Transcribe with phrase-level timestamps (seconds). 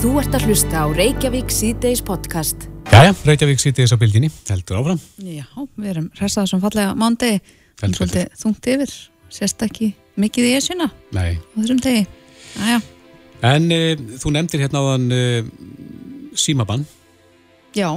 [0.00, 2.62] Þú ert að hlusta á Reykjavík C-Days podcast.
[2.88, 5.00] Jæja, Reykjavík C-Days á bylginni, heldur áfram.
[5.20, 5.42] Já,
[5.76, 7.34] við erum hressaða sem fallega mándi,
[7.76, 8.94] þungt yfir,
[9.28, 11.36] sérst ekki mikið í esjuna Nei.
[11.36, 12.06] á þessum tegi.
[12.54, 12.78] Jæja.
[13.50, 13.92] En uh,
[14.22, 15.50] þú nefndir hérna á þann uh,
[16.32, 16.86] símabann.
[17.76, 17.90] Já,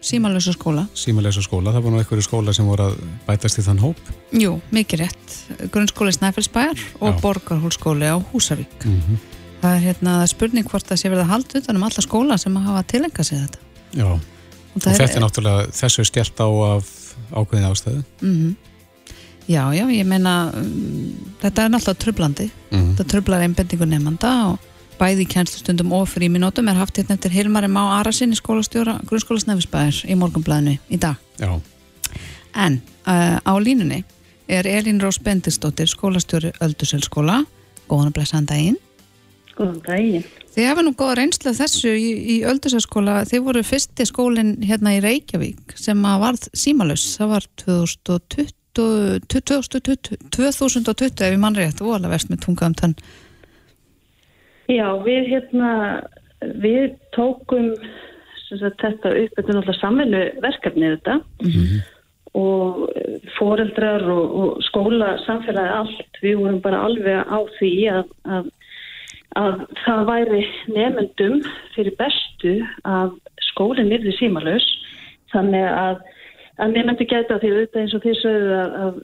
[0.00, 0.86] símalösa skóla.
[0.96, 4.00] Símalösa skóla, það var nú einhverju skóla sem voru að bætast í þann hóp.
[4.32, 5.36] Jú, mikið rétt.
[5.68, 7.20] Grunnskóli Snæfellsbæjar og Já.
[7.20, 8.88] Borgarhólskóli á Húsavík.
[8.88, 12.38] Mm Það er hérna spurning hvort það sé verið að halda utan um alla skóla
[12.40, 13.58] sem að hafa tilengað sig þetta.
[13.98, 14.20] Já, og,
[14.74, 16.90] Og þetta er náttúrulega, þessu er stjælt á af
[17.34, 18.02] ákveðin ástæðu.
[18.22, 18.56] Mm
[19.50, 22.92] Já, já, ég meina um, þetta er náttúrulega trublandi Mhm.
[22.94, 24.58] þetta trublar einbendingu nefnda og
[25.00, 30.04] bæði í kænslustundum og fríminótum er haft hérna eftir Hilmari Má Arasinni skólastjóra grunnskóla Snæfisbæðir
[30.06, 31.16] í morgunblæðinu í dag.
[31.40, 31.60] Já,
[32.54, 34.04] en uh, á línunni
[34.48, 37.40] er Elín Rós Bendistóttir skólastjóri Ölduselsskóla
[37.90, 38.78] góðan að blessa hann daginn
[39.60, 40.28] Góðan daginn.
[40.54, 45.02] Þið hafa nú góða reynslu þessu í, í Ölduselsskóla þið voru fyrsti skólinn hérna í
[45.04, 52.14] Reykjavík sem að varð símalus það var 2020 2020, 2020 ef ég mann rétt, voðalega
[52.14, 52.94] verst með tunga um tönn.
[54.70, 55.70] Já, við hérna,
[56.62, 57.72] við tókum
[58.46, 61.16] sem sagt, þetta upp, þetta er náttúrulega samvinnu verkefni þetta
[62.38, 62.84] og
[63.34, 68.50] foreldrar og, og skóla, samfélagi allt, við vorum bara alveg á því að, að,
[69.38, 70.40] að það væri
[70.74, 71.42] nefndum
[71.74, 72.54] fyrir bestu
[72.88, 73.12] að
[73.50, 74.66] skólinn yrði símalös
[75.30, 76.00] þannig að
[76.60, 78.96] að nefndu gæta því auðvitað eins og því sögðu að, að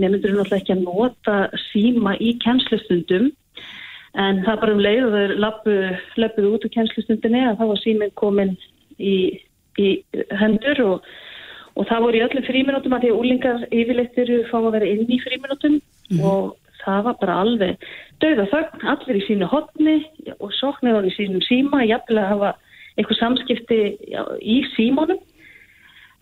[0.00, 3.26] nefndur eru náttúrulega ekki að nota síma í kennslustundum.
[4.22, 5.74] En það bara um leið og þau
[6.20, 8.54] löpuð út úr kennslustundinni að þá var síminn komin
[9.00, 9.16] í,
[9.80, 9.88] í
[10.40, 11.12] hendur og,
[11.76, 14.90] og það voru í öllum fríminútum að því að úlingar yfirleitt eru fá að vera
[14.92, 15.78] inn í fríminútum
[16.20, 16.52] og
[16.84, 17.88] það var bara alveg
[18.22, 19.96] döða þögn, allir í sínu hotni
[20.38, 22.54] og soknið var í sínum síma, jafnvel að hafa
[22.96, 23.80] eitthvað samskipti
[24.40, 25.20] í símónum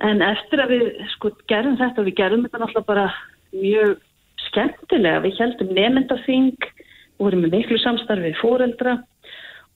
[0.01, 3.07] En eftir að við sko gerðum þetta og við gerðum þetta náttúrulega bara
[3.53, 3.99] mjög
[4.47, 5.25] skemmtilega.
[5.27, 8.97] Við heldum nefndaþing og vorum með miklu samstarfið fóreldra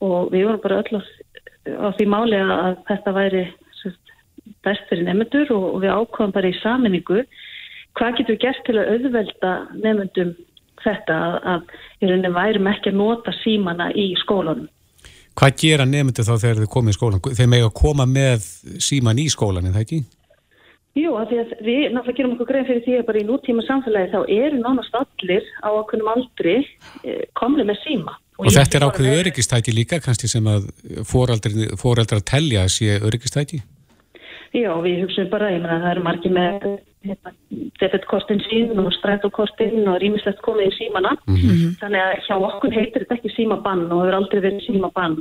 [0.05, 3.43] og við vorum bara öll á, því máli að þetta væri
[4.65, 7.21] best fyrir nefndur og, og við ákvæðum bara í saminningu
[7.95, 10.33] hvað getur við gert til að auðvelda nefndum
[10.85, 11.19] þetta
[11.53, 11.69] að,
[11.99, 14.69] í rauninni værum ekki að nota símana í skólanum.
[15.35, 17.23] Hvað gera nefndu þá þegar þið komið í skólan?
[17.25, 18.45] Þeir með að koma með
[18.79, 20.03] síman í skólan, er það ekki?
[20.95, 23.63] Jú, af því að við náttúrulega gerum okkur grein fyrir því að bara í nútíma
[23.67, 26.53] samfélagi þá eru nánast allir á okkunum aldri
[27.03, 28.13] eh, komli með síma.
[28.39, 30.69] Og, og þetta er ákveðu öryggistæki líka, kannski sem að
[31.07, 33.59] fóreldrar telja að sé öryggistæki?
[34.55, 36.67] Já, við hugsaum bara, ég menna það eru margir með
[37.05, 37.31] hérna,
[37.81, 41.15] debitkortin sín og strætókortin og rýmislegt komið í símana.
[41.27, 41.73] Mm -hmm.
[41.81, 45.17] Þannig að hjá okkur heitir þetta ekki símabann og hefur aldrei verið símabann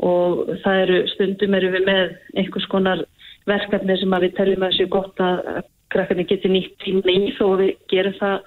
[0.00, 2.04] og það eru stundum eru við með
[2.36, 3.04] einhvers konar
[3.46, 7.46] verkefni sem að við teljum að þessu gott að krakkarnir geti nýtt tíma í þó
[7.60, 8.38] við gerum það,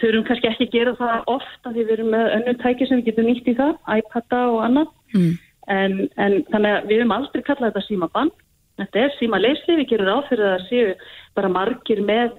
[0.00, 3.08] þurfum kannski ekki að gera það ofta því við erum með önnum tæki sem við
[3.10, 4.92] getum nýtt í það, iPada og annað.
[5.14, 5.32] Mm.
[5.68, 8.30] En, en þannig að við höfum aldrei kallað þetta símabann.
[8.78, 10.92] Þetta er síma leysli, við gerum það á fyrir að séu
[11.38, 12.36] bara margir með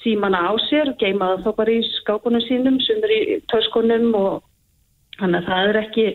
[0.00, 3.20] símana á sér, geima það þá bara í skápunum sínum, sem er í
[3.52, 4.42] töskunum og
[5.20, 6.06] þannig að það er ekki,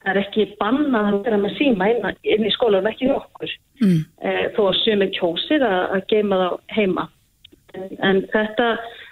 [0.00, 3.54] það er ekki bannað að vera með síma inn, inn í skólanum, ekki í okkur.
[3.80, 4.00] Mm.
[4.20, 7.06] E, þó að sumir kjósir að, að geima það heima.
[8.02, 8.70] En, þetta,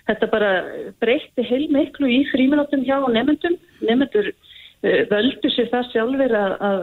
[0.08, 0.52] þetta bara
[1.00, 3.56] breytti heilmiklu í fríminóttum hjá nefndum.
[3.84, 6.82] Nefndur e, völdu sér það sjálfur að, að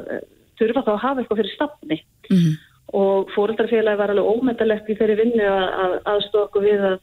[0.62, 2.02] þurfa þá að hafa eitthvað fyrir stafni.
[2.30, 2.56] Mm
[2.94, 6.98] og fóreldrafélagi var alveg ómyndalegt í þeirri vinnu að, að aðstofa okkur við að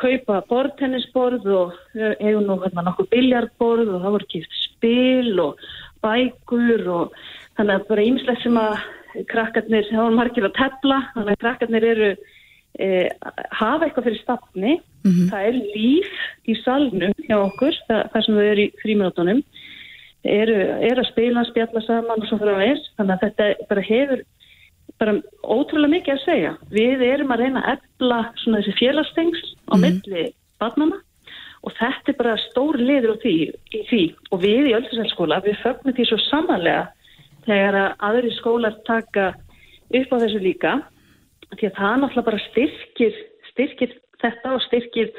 [0.00, 5.64] kaupa bortennisborð og hefur nú hérna nokkuð biljardborð og það voru kipt spil og
[6.04, 7.16] bækur og
[7.56, 8.76] þannig að bara ímislegt sem að
[9.28, 12.86] krakkarnir, það voru margir að tefla þannig að krakkarnir eru e,
[13.52, 14.78] hafa eitthvað fyrir stafni.
[15.02, 15.30] Mm -hmm.
[15.32, 16.10] það er líf
[16.46, 19.40] í salnum hjá okkur, það, það sem þau eru í fríminútonum
[20.22, 24.22] eru, eru að spila, spjalla saman og svo að veist, þannig að þetta bara hefur
[25.00, 26.52] bara ótrúlega mikið að segja.
[26.70, 29.82] Við erum að reyna að efla svona þessi félagstengs á Mhm.
[29.82, 30.98] milli barnana
[31.64, 34.14] og þetta er bara stór liður því, í því.
[34.32, 36.88] og við í Öldurselskóla við fögnum því svo samanlega
[37.46, 39.34] þegar að aðri skólar taka
[39.94, 40.82] upp á þessu líka
[41.58, 43.14] því að það náttúrulega bara styrkir,
[43.52, 43.90] styrkir
[44.22, 45.10] þetta og styrkir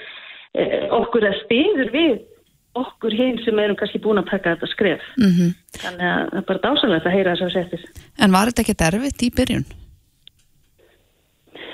[0.56, 2.22] eh, okkur að styrður við
[2.80, 5.06] okkur hinn sem erum kannski búin að taka þetta skref.
[5.20, 5.54] Mm -hmm.
[5.84, 7.80] Þannig að það er bara dásalegt að heyra þess að setja.
[8.20, 9.66] En var þetta ekki derfitt í byrjun?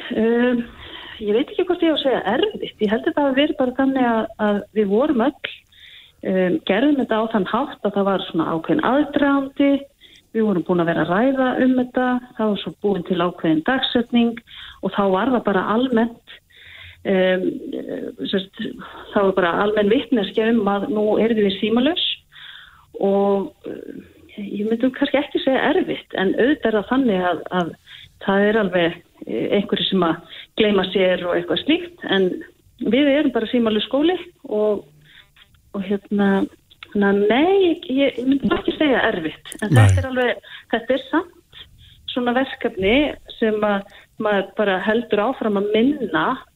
[0.10, 0.64] Um,
[1.22, 2.82] ég veit ekki hvort ég á að segja erfitt.
[2.82, 5.54] Ég held að það hafi verið bara þannig að, að við vorum öll,
[6.24, 9.72] um, gerðum þetta á þann hátt að það var svona ákveðin aðdraðandi,
[10.36, 12.08] við vorum búin að vera að ræða um þetta,
[12.38, 14.44] það var svo búin til ákveðin dagsetning
[14.84, 16.38] og þá var það bara almennt,
[17.08, 17.46] um,
[18.28, 18.62] sérst,
[19.14, 22.06] þá var bara almenn vittneskja um að nú erum við símalös
[23.00, 24.00] og uh,
[24.40, 27.74] ég myndum kannski ekki segja erfitt en auðvitað er það þannig að, að
[28.26, 28.88] það er alveg
[29.26, 32.30] eh, einhverju sem að gleima sér og eitthvað slíkt en
[32.80, 34.16] við erum bara símalös skóli
[34.48, 34.86] og,
[35.76, 36.30] og hérna
[36.96, 41.64] nei, ég, ég myndi ekki segja erfitt, en þetta er alveg, þetta er samt
[42.10, 42.96] svona verkefni
[43.38, 43.84] sem að
[44.20, 46.49] maður bara heldur áfram að minna eh,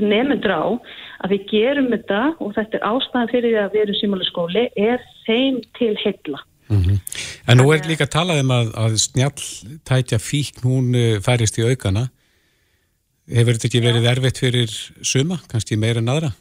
[0.00, 0.64] nefndur á
[1.22, 5.04] að við gerum þetta og þetta er ástæðan fyrir að við erum símáli skóli, er
[5.26, 6.42] þeim til heilla.
[6.72, 6.98] Mm -hmm.
[7.48, 12.08] En nú er líka talað um að, að snjalltætja fíkn hún eh, færist í aukana.
[13.28, 14.70] Hefur þetta ekki verið erfitt fyrir
[15.02, 16.32] suma, kannski meira en aðra?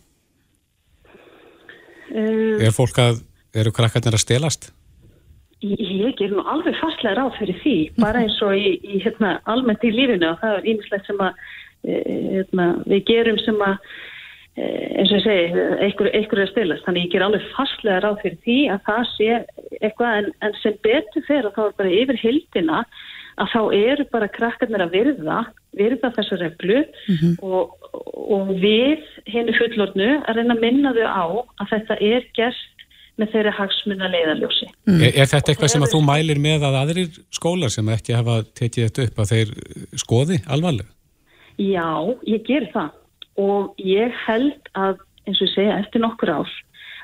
[2.12, 3.22] Um, er fólk að,
[3.56, 4.72] eru krakkarnir að stelast?
[5.62, 9.84] Ég, ger nú alveg fastlega ráð fyrir því, bara eins og í, í hérna, almennt
[9.86, 11.44] í lífinu og það er ímislegt sem að
[11.83, 13.78] við gerum sem að
[14.57, 14.66] e,
[15.01, 18.19] eins og ég segi, einhverju einhver er að stelast, þannig ég ger alveg fastlega ráð
[18.25, 19.31] fyrir því að það sé
[19.80, 22.83] eitthvað en, en sem betur fyrir að þá er bara yfir hildina
[23.42, 25.39] að þá eru bara krakkarnir að virða,
[25.78, 27.33] virða þessu reglu mm -hmm.
[27.42, 27.74] og,
[28.12, 31.25] og við henni fullornu að reyna að minna þau á
[31.63, 32.68] að þetta er gert
[33.19, 34.68] með þeirri hagsmunna leiðarljósi.
[34.88, 35.01] Mm.
[35.01, 38.42] Er, er þetta eitthvað sem að þú mælir með að aðrir skólar sem ekki hafa
[38.57, 39.54] tekið þetta upp að þeir
[40.00, 40.89] skoði alvarlega?
[41.59, 41.89] Já,
[42.27, 42.92] ég ger það
[43.42, 46.53] og ég held að eins og ég segja eftir nokkur ár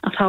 [0.06, 0.26] að þá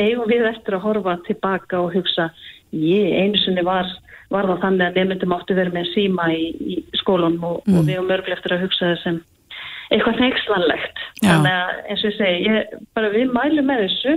[0.00, 2.30] eigum við eftir að horfa tilbaka og hugsa
[2.72, 3.90] ég einu sinni var
[4.32, 7.76] var það þannig að nefndum áttu verið með síma í, í skólunum og, mm.
[7.78, 9.20] og við erum örglega eftir að hugsa þessum
[9.94, 11.02] eitthvað neikslanlegt.
[11.22, 14.14] Þannig að eins og ég segi, ég, bara við mælum með þessu,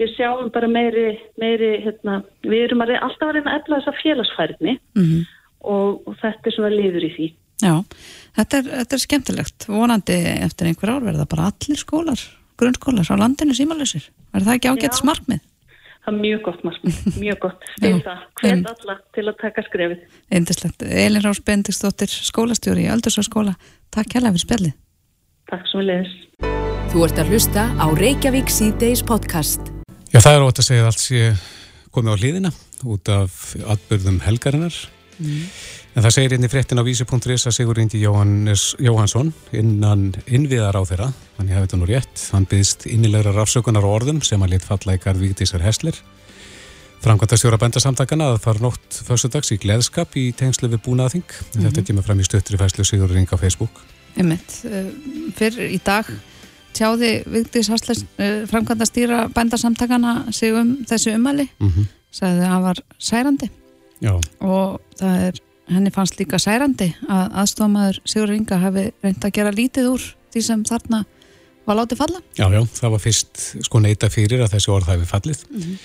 [0.00, 1.06] við sjáum bara meiri,
[1.40, 5.20] meiri hérna, við erum að alltaf að reyna að efla þessa félagsfærni mm.
[5.62, 7.28] og, og þetta er svona liður í því.
[7.62, 7.72] Já,
[8.36, 9.66] þetta er, þetta er skemmtilegt.
[9.70, 10.16] Vonandi
[10.46, 12.22] eftir einhver ár verða bara allir skólar,
[12.60, 14.08] grunnskólar á landinu símalösir.
[14.36, 15.44] Er það ekki ágætt smarkmið?
[16.06, 20.04] Það er mjög gott margum, mjög gott fyrir það, hvern alla til að taka skrefið.
[20.30, 20.84] Eindislegt.
[20.86, 23.56] Elin Rás Bendistóttir, skólastjóri í Aldursvarskóla.
[23.90, 24.76] Takk hérlega fyrir spjallið.
[25.50, 26.14] Takk svo leiðis.
[26.92, 29.72] Þú ert að hlusta á Reykjavík C-Days podcast.
[30.14, 31.24] Já, það er ótt að segja að allt sé
[31.90, 32.52] komið á hlýðina
[32.86, 33.40] út af
[33.74, 34.78] atbyrðum helgarinnar.
[35.18, 35.46] Mm.
[35.96, 40.82] En það segir inn í fréttin á vísi.is að Sigur Indi Jóhansson innan innviðar á
[40.84, 41.08] þeirra,
[41.38, 44.98] hann hefði þetta nú rétt, hann byggðist innilegra rafsökunar og orðum sem hann lit falla
[44.98, 45.96] í garð Víktísar Hessler.
[47.04, 51.24] Framkvæmta stjóra bændasamtakana að fara nótt fyrstudags í gleðskap í tengslu við búnaðing.
[51.24, 51.66] Mm -hmm.
[51.66, 53.70] Þetta er tíma fram í stöttri fæslu Sigur Ring á Facebook.
[54.16, 54.90] Ymmiðt, eh,
[55.36, 56.06] fyrr í dag
[56.72, 61.86] tjáði Víktís Hessler eh, framkvæmta stýra bændasamtakana sig um þessu umæli, mm -hmm.
[62.10, 63.50] sagði að það var særandi
[64.02, 64.12] Já.
[64.44, 65.38] og það er
[65.72, 70.04] henni fannst líka særandi að aðstofamæður Sigur Inga hafi reynd að gera lítið úr
[70.34, 71.02] því sem þarna
[71.66, 72.20] var látið falla.
[72.38, 75.78] Já, já, það var fyrst sko neyta fyrir að þessi orð hafi fallið mm -hmm.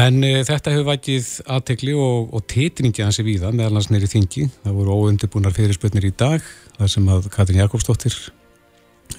[0.00, 4.50] en e, þetta hefur vætið aðtegli og, og tétringi hansi víða meðal hans neyri þingi.
[4.64, 6.42] Það voru óundibúnar fyrirspötnir í dag
[6.76, 8.16] þar sem að Katrin Jakobsdóttir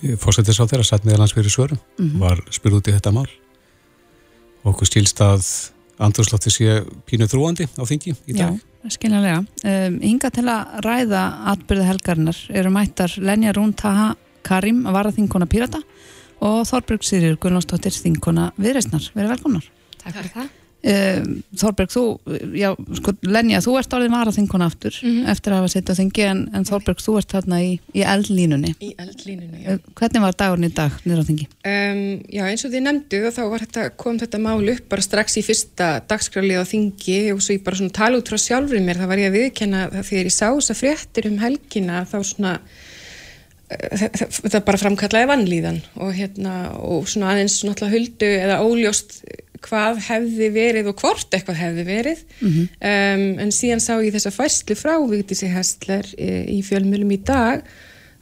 [0.04, 2.20] eh, fórsættis á þeirra satt meðal hans fyrir svörum mm -hmm.
[2.20, 3.30] var spyrð út í þetta mál
[4.68, 8.58] okkur stílst að andurslótti sé pínu þrúandi á þingi í dag.
[8.58, 9.42] Já skiljanlega.
[9.68, 11.24] Um, hinga til að ræða
[11.54, 14.14] atbyrði helgarinnar eru mættar Lenja Rún Taha
[14.48, 15.82] Karim að vara þinkona Pirata
[16.46, 19.10] og Þorberg Sýrir Gunnlósdóttir þinkona Viðreysnar.
[19.18, 19.68] Verið velkomnar.
[19.98, 20.56] Takk fyrir það.
[20.88, 22.02] Um, Þorberg, þú,
[22.56, 25.32] já, sko, Lenja, þú ert árið vara þinkona aftur mm -hmm.
[25.34, 28.72] eftir að hafa sitt á þingi en, en Þorberg, þú ert þarna í, í eldlínunni.
[28.80, 29.80] Í eldlínunni, já.
[30.00, 31.48] Hvernig var dagurinn í dag niður á þingi?
[31.68, 32.02] Um,
[32.32, 35.88] já, eins og þið nefndu þá þetta, kom þetta mál upp bara strax í fyrsta
[36.08, 39.24] dagskrálið á þingi og svo ég bara svona tala út frá sjálfur mér, það var
[39.24, 42.60] ég að viðkenna þegar ég sá þess að fréttir um helgina þá svona
[43.68, 49.18] það bara framkallaði vannlíðan og hérna og svona aðeins náttúrulega huldu eða óljóst
[49.66, 52.70] hvað hefði verið og hvort eitthvað hefði verið mm -hmm.
[52.92, 57.66] um, en síðan sá ég þessa fæslu frá Vigdísi Hestler e, í fjölmjölum í dag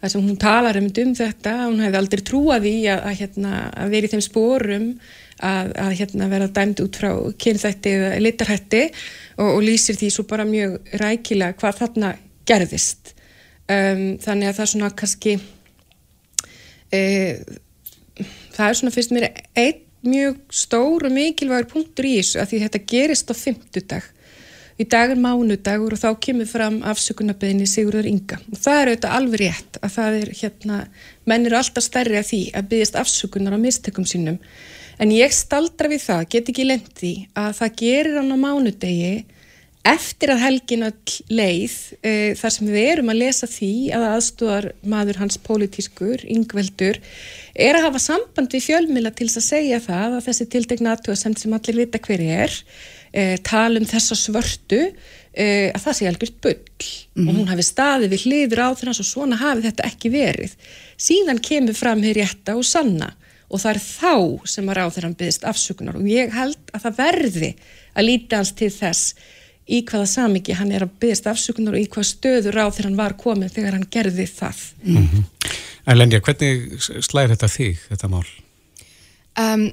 [0.01, 3.89] þar sem hún talar um, þetta hún hefði aldrei trúað í að, að, hérna, að
[3.89, 4.87] vera í þeim spórum
[5.39, 8.83] að, að hérna, vera dæmt út frá kynþætti eða litarhætti
[9.37, 13.14] og, og lýsir því svo bara mjög rækilega hvað þarna gerðist
[13.71, 15.37] um, þannig að það er svona kannski
[16.93, 17.01] e,
[18.55, 22.59] það er svona fyrst mér einn mjög stór og mikilvægur punktur í þessu að því
[22.65, 24.11] þetta gerist á fymtudag.
[24.75, 28.37] Í dag er mánudagur og þá kemur fram afsökunarbeginni Sigurður Inga.
[28.51, 30.79] Og það er auðvitað alveg rétt að það er hérna,
[31.23, 34.41] menn eru alltaf stærri að því að byggast afsökunar á mistökum sínum.
[34.99, 39.15] En ég staldra við það, get ekki lendi að það gerir hann á mánudegi
[39.85, 44.67] eftir að helgin all leið uh, þar sem við erum að lesa því að aðstúðar
[44.95, 46.99] maður hans pólitískur, yngveldur,
[47.53, 51.41] er að hafa samband við fjölmila til þess að segja það að þessi tildegna aðtúðasemt
[51.41, 52.57] sem allir vita hver er,
[53.13, 57.29] uh, tala um þessa svörtu, uh, að það sé algjört bull mm -hmm.
[57.29, 60.57] og hún hafi staðið við hliður á þess og svona hafi þetta ekki verið.
[60.97, 63.13] Síðan kemur fram hér rétta og sanna
[63.49, 64.15] og það er þá
[64.49, 67.51] sem að ráð þeirra byggðist afsökunar og ég held að það verði
[67.95, 69.15] að líti alls til þess
[69.65, 72.99] í hvaða samiki hann er að byggast afsökunar og í hvaða stöður á þegar hann
[72.99, 74.61] var komið þegar hann gerði það.
[74.83, 75.23] Mm -hmm.
[75.85, 78.25] En Lenja, hvernig slæðir þetta þig, þetta mál?
[79.37, 79.69] Um,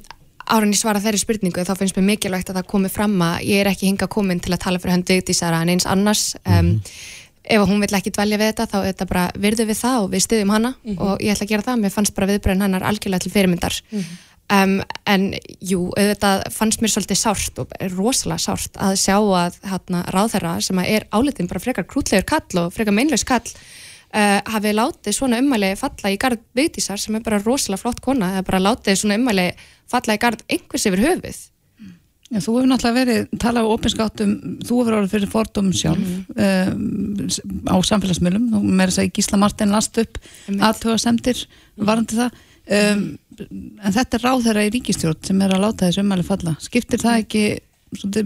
[0.52, 3.62] Árun í svara þeirri spurningu þá finnst mér mikilvægt að það komi fram að ég
[3.62, 6.34] er ekki hinga komin til að tala fyrir hann dögtísara en eins annars.
[6.44, 6.80] Um, mm -hmm.
[7.42, 10.10] Ef hún vill ekki dvelja við þetta þá er þetta bara virðu við það og
[10.10, 11.00] við stuðum hana mm -hmm.
[11.00, 11.80] og ég ætla að gera það.
[11.80, 13.74] Mér fannst bara viðbröðin hannar algjörlega til fyrirmyndar.
[14.52, 15.30] Um, en
[15.64, 20.80] jú, þetta fannst mér svolítið sárt og rosalega sárt að sjá að hérna, ráðherra sem
[20.82, 25.72] er álitin bara frekar krútlegur kall og frekar meinlegs kall uh, hafi látið svona ummæli
[25.80, 29.48] falla í gard Vigdísar sem er bara rosalega flott kona eða bara látið svona ummæli
[29.88, 31.40] falla í gard einhvers yfir höfuð.
[32.32, 34.30] Já, þú hefur náttúrulega verið, talað á opinskátum,
[34.64, 36.72] þú hefur verið fyrir fordóm sjálf mm -hmm.
[36.72, 40.18] um, á samfélagsmiðlum, þú með þess að Gísla Martin last upp
[40.48, 42.30] aðtöða semtir varandi það
[42.68, 43.02] um,
[43.40, 46.54] en þetta er ráð þeirra í ríkistjórn sem er að láta þessu umæli falla.
[46.62, 47.44] Skiptir það ekki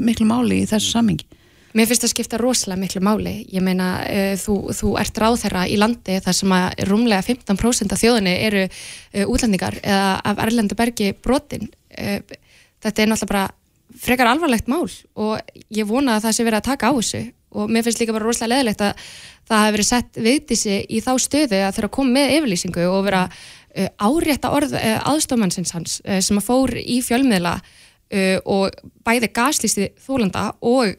[0.02, 1.26] miklu máli í þessu samingi?
[1.76, 3.34] Mér finnst það skipta rosalega miklu máli.
[3.52, 7.92] Ég meina uh, þú, þú ert ráð þeirra í landi þar sem að rúmlega 15%
[7.92, 11.68] af þjóðinni eru uh, útlendingar eða af Erlendu bergi brotin.
[11.92, 12.22] Uh,
[12.84, 13.46] þetta er náttúrulega bara
[14.06, 17.22] frekar alvarlegt mál og ég vona að það sé verið að taka á þessu.
[17.56, 19.04] Og mér finnst líka bara rosalega leðilegt að
[19.46, 23.22] það hefur verið sett viðtísi í þá stöðu að þeirra koma með yfirlýsingu og vera
[23.28, 23.44] uh,
[23.98, 27.58] árétta orð uh, aðstofmannsins hans uh, sem að fór í fjölmiðla
[28.46, 28.70] og
[29.02, 30.92] bæði gaslýsti þólanda og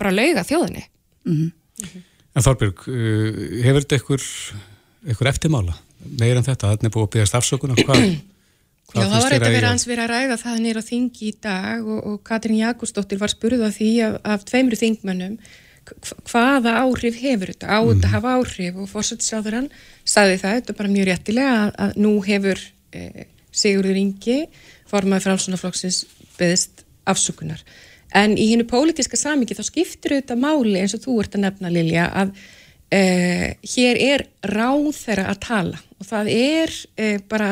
[0.00, 1.50] bara lauga þjóðinni mm -hmm.
[1.82, 2.02] Mm -hmm.
[2.34, 2.86] En Þorbjörg,
[3.64, 4.22] hefur þetta ykkur,
[5.12, 5.74] ykkur eftirmála
[6.18, 8.02] meira en þetta, þetta er búið að byggast afsökunar hvað,
[8.88, 11.86] hvað Já, það var eitthvað verið ans verið að ræða það nýra þingi í dag
[11.86, 15.38] og, og Katrín Jakobsdóttir var spurð á því af, af tveimru þingmönnum
[16.30, 17.68] hvaða áhrif hefur þetta?
[17.68, 18.14] Á þetta mm.
[18.14, 18.78] hafa áhrif?
[18.78, 19.68] Og fórsættisáðurann
[20.04, 23.26] saði það, þetta er bara mjög réttilega að, að nú hefur eh,
[23.58, 24.38] Sigurður Ingi
[24.88, 26.02] formaði framsunaflokksins
[26.38, 27.62] beðist afsökunar.
[28.16, 31.72] En í hennu pólitiska samingi þá skiptir auðvitað máli eins og þú ert að nefna
[31.72, 32.32] Lilja að
[32.94, 35.82] eh, hér er ráð þeirra að tala.
[35.98, 37.50] Og það er eh, bara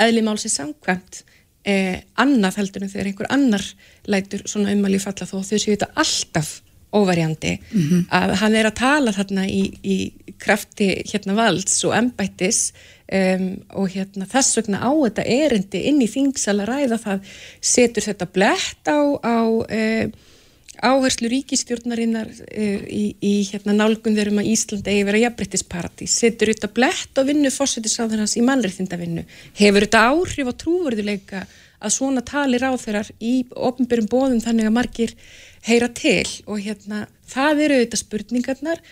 [0.00, 1.22] eðli málsins samkvæmt
[1.68, 3.66] eh, annað heldur en þegar einhver annar
[4.08, 6.54] lætur svona umæli falla þó þau séu þetta alltaf
[6.92, 8.04] óvarjandi mm -hmm.
[8.10, 9.96] að hann er að tala þarna í, í
[10.38, 12.72] krafti hérna valds og embættis
[13.12, 18.08] um, og hérna þess vegna á þetta erindi inn í þingsal að ræða það setur
[18.08, 20.12] þetta blett á, á um,
[20.78, 26.72] áherslu ríkistjórnarinnar uh, í, í hérna nálgun þeirrum að Íslanda eigi vera jafnbryttisparadís, setur þetta
[26.72, 29.24] blett á vinnu fósættisáðarnas í mannreithindavinnu
[29.60, 31.46] hefur þetta áhrif á trúverðuleika
[31.78, 35.14] að svona talir á þeirrar í ofnbjörnum bóðum þannig að margir
[35.68, 38.82] heyra til og hérna það eru auðvitað spurningarnar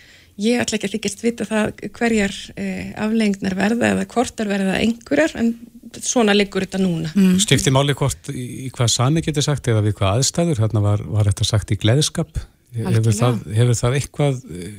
[0.42, 5.36] ég ætla ekki að þykist vita það hverjar eh, aflengnar verða eða hvortar verða einhverjar
[5.40, 5.54] en
[6.02, 7.12] svona liggur þetta núna.
[7.16, 7.38] Mm.
[7.40, 11.30] Stifti máli hvort í hvað sami getur sagt eða við hvað aðstæður, hérna var, var
[11.30, 12.42] þetta sagt í gleðskap,
[12.76, 14.74] hefur það, hefur það eitthvað, eh,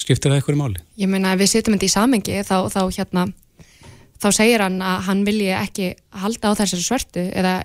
[0.00, 0.82] skiptir það eitthvað máli?
[0.98, 3.28] Ég meina ef við setjum þetta í samengi þá, þá hérna
[4.20, 7.60] þá segir hann að hann vilji ekki halda á þessari svörtu eða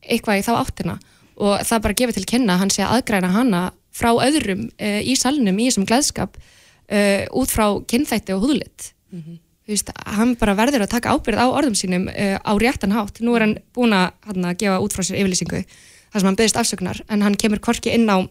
[0.00, 0.96] eitthvað í þá áttina
[1.40, 3.62] og það bara gefur til kynna hann sé að aðgræna hanna
[3.94, 9.22] frá öðrum uh, í salnum í þessum gleðskap uh, út frá kynþætti og húðlitt mm
[9.22, 9.38] -hmm.
[9.66, 13.20] þú veist, hann bara verður að taka ábyrð á orðum sínum uh, á réttan hátt
[13.20, 15.64] nú er hann búin að, hann, að gefa út frá sér yfirlýsingu
[16.12, 18.26] þar sem hann byggist afsökunar en hann kemur korki inn á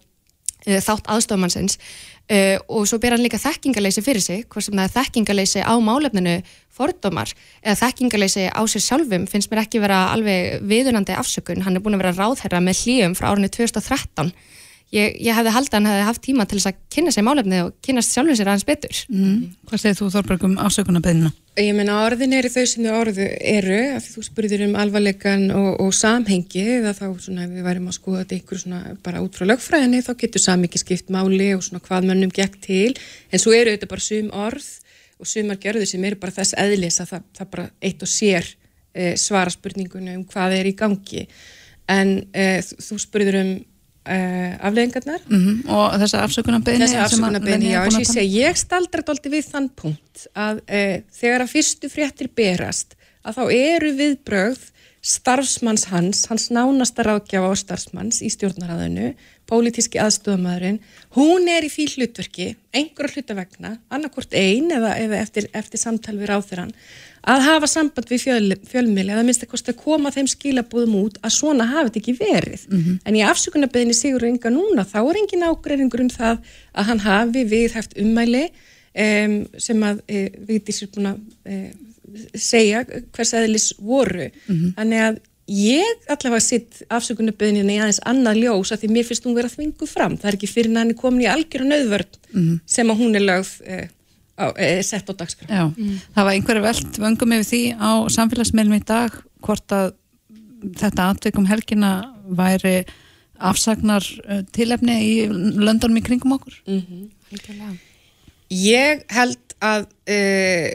[0.68, 1.80] þátt aðstofmannsins
[2.30, 5.74] Uh, og svo ber hann líka þekkingaleysi fyrir sig hvort sem það er þekkingaleysi á
[5.82, 6.36] málefninu
[6.70, 7.32] fordómar
[7.64, 11.98] eða þekkingaleysi á sér sjálfum finnst mér ekki vera alveg viðunandi afsökun, hann er búin
[11.98, 14.30] að vera ráðherra með hlýjum frá árunni 2013
[14.96, 17.62] ég, ég hefði haldið að hann hefði haft tíma til þess að kynna sér málefni
[17.66, 19.38] og kynast sjálfum sér aðeins betur mm.
[19.70, 21.32] Hvað segir þú Þorberg um afsökunarbeðina?
[21.60, 25.70] Ég menna orðin eru þau sem þau orðu eru að þú spurðir um alvarleikan og,
[25.84, 29.48] og samhengi eða þá svona við værim að skoða þetta ykkur svona bara út frá
[29.50, 33.76] lögfræðinni þá getur samhengi skipt máli og svona hvað mönnum gekk til en svo eru
[33.76, 34.70] þetta bara sum orð
[35.20, 38.48] og sumar gerður sem eru bara þess eðlis að það, það bara eitt og sér
[38.96, 41.26] e, svara spurningunum um hvað er í gangi
[41.92, 43.52] en e, þú spurður um
[44.10, 45.58] Uh, afleggingarnar mm -hmm.
[45.70, 49.68] og þess að afsökunarbeginni þess að afsökunarbeginni, já, ég, sé, ég staldra doldi við þann
[49.70, 54.64] punkt að uh, þegar að fyrstu fréttir berast að þá eru viðbröð
[55.06, 59.14] starfsmanns hans, hans nánasta ráðgjafa og starfsmanns í stjórnaræðinu,
[59.50, 60.80] pólitíski aðstofamæðurinn,
[61.18, 66.30] hún er í því hlutverki, einhverja hlutavegna, annarkort einn eða, eða eftir, eftir samtal við
[66.30, 66.74] ráþurann,
[67.28, 71.68] að hafa samband við fjöl, fjölmili eða minnst að koma þeim skilabúðum út að svona
[71.68, 72.66] hafi þetta ekki verið.
[72.70, 73.00] Mm -hmm.
[73.06, 76.38] En í afsökunarbeginni Sigur Inga núna, þá er engin ágreifingur um það
[76.74, 78.46] að hann hafi viðhæft ummæli
[78.94, 81.72] um, sem að e, við þessum búin að e,
[82.36, 84.30] segja hvers aðlis voru.
[84.48, 84.74] Mm -hmm.
[84.78, 89.38] Þannig að ég allavega sitt afsökunarböðinni í aðeins annað ljós að því mér finnst hún
[89.38, 90.18] verið að þvingu fram.
[90.20, 92.60] Það er ekki fyrir hann komin í algjör og nöðvörn mm -hmm.
[92.66, 93.88] sem að hún er lögð eh,
[94.38, 95.50] á, eh, sett á dagskraf.
[95.50, 96.00] Já, mm.
[96.16, 99.94] það var einhverju veld vöngum yfir því á samfélagsmeilum í dag hvort að
[100.78, 101.92] þetta atveikum helgina
[102.30, 102.86] væri
[103.40, 106.62] afsagnar eh, tilefni í löndunum í kringum okkur.
[106.68, 107.78] Mm -hmm.
[108.50, 110.70] Ég held að uh,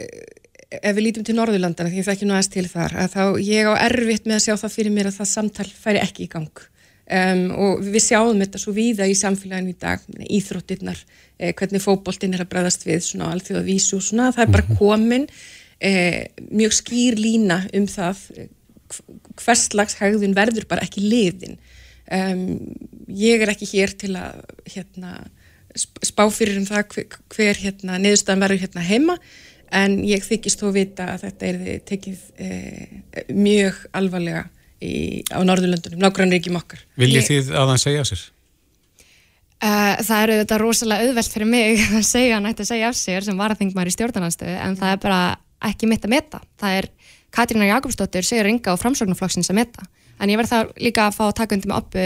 [0.81, 3.67] ef við lítum til Norðurlandana, því ég þekki nú aðeins til þar, að þá ég
[3.69, 6.63] á erfitt með að sjá það fyrir mér að það samtal færi ekki í gang
[7.05, 10.03] um, og við sjáum þetta svo víða í samfélaginu í dag,
[10.39, 11.03] íþróttirnar,
[11.37, 14.67] eh, hvernig fókbóltinn er að bregðast við svona alþjóða vísu og svona, það er bara
[14.67, 14.79] mhm.
[14.81, 15.29] komin
[15.79, 18.27] eh, mjög skýr lína um það
[19.41, 21.57] hvers slags hægðun verður bara ekki liðin.
[22.05, 22.59] Um,
[23.09, 25.17] ég er ekki hér til að hérna,
[25.75, 29.17] spá fyrir um það hver, hver hérna, niðurstaðan verður hérna heima
[29.75, 34.45] en ég þykist þó vita að þetta er tekið eh, mjög alvarlega
[34.79, 36.81] í, á Norðurlöndunum, nákvæmlega ekki mokkar.
[36.99, 37.27] Viljið ég...
[37.29, 38.23] þið að hann segja sér?
[39.65, 42.97] Uh, það eru þetta rosalega auðvelt fyrir mig að segja hann ætti að segja af
[42.99, 45.19] sér sem var að þingma í stjórnarnanstöðu en það er bara
[45.65, 46.41] ekki mitt að meta.
[46.61, 46.89] Það er
[47.35, 49.87] Katrínar Jakobsdóttir, Sigur Inga og framsóknarflokksins að meta.
[50.21, 52.03] En ég verð það líka að fá að taka undir mig oppu,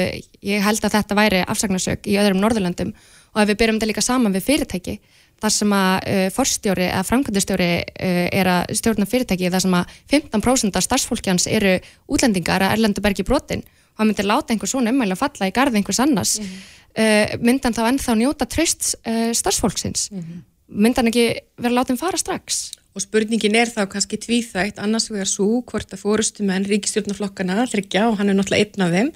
[0.50, 2.94] ég held að þetta væri afsagnarsök í öðrum Norðurlöndum
[3.36, 4.96] og ef við byrjum þetta líka saman við fyrirtæki
[5.40, 9.94] þar sem að uh, forstjóri eða framkvæmdustjóri uh, er að stjórna fyrirtæki þar sem að
[10.14, 11.78] 15% af starfsfólkjans eru
[12.12, 13.64] útlendingar að erlendu bergi brotin.
[13.96, 16.38] Og hann myndir láta einhver svona umæli að falla í garði einhvers annars.
[16.40, 16.68] Mm -hmm.
[17.04, 18.96] uh, myndan þá ennþá njóta tröst
[19.42, 20.12] starfsfólksins?
[20.12, 20.44] Mm -hmm.
[20.68, 22.72] myndan ekki vera látið fara strax?
[22.96, 28.18] Og spurningin er þá kannski tvíþægt annars vegar svo hvort að fórustumenn ríkistjórnaflokkana þryggja og
[28.18, 29.12] hann er náttúrulega einn af þeim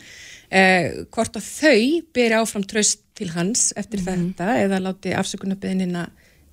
[1.09, 1.81] hvort að þau
[2.13, 4.33] byrja áfram tröst til hans eftir mm -hmm.
[4.33, 6.09] þetta eða láti afsökunarbeðinina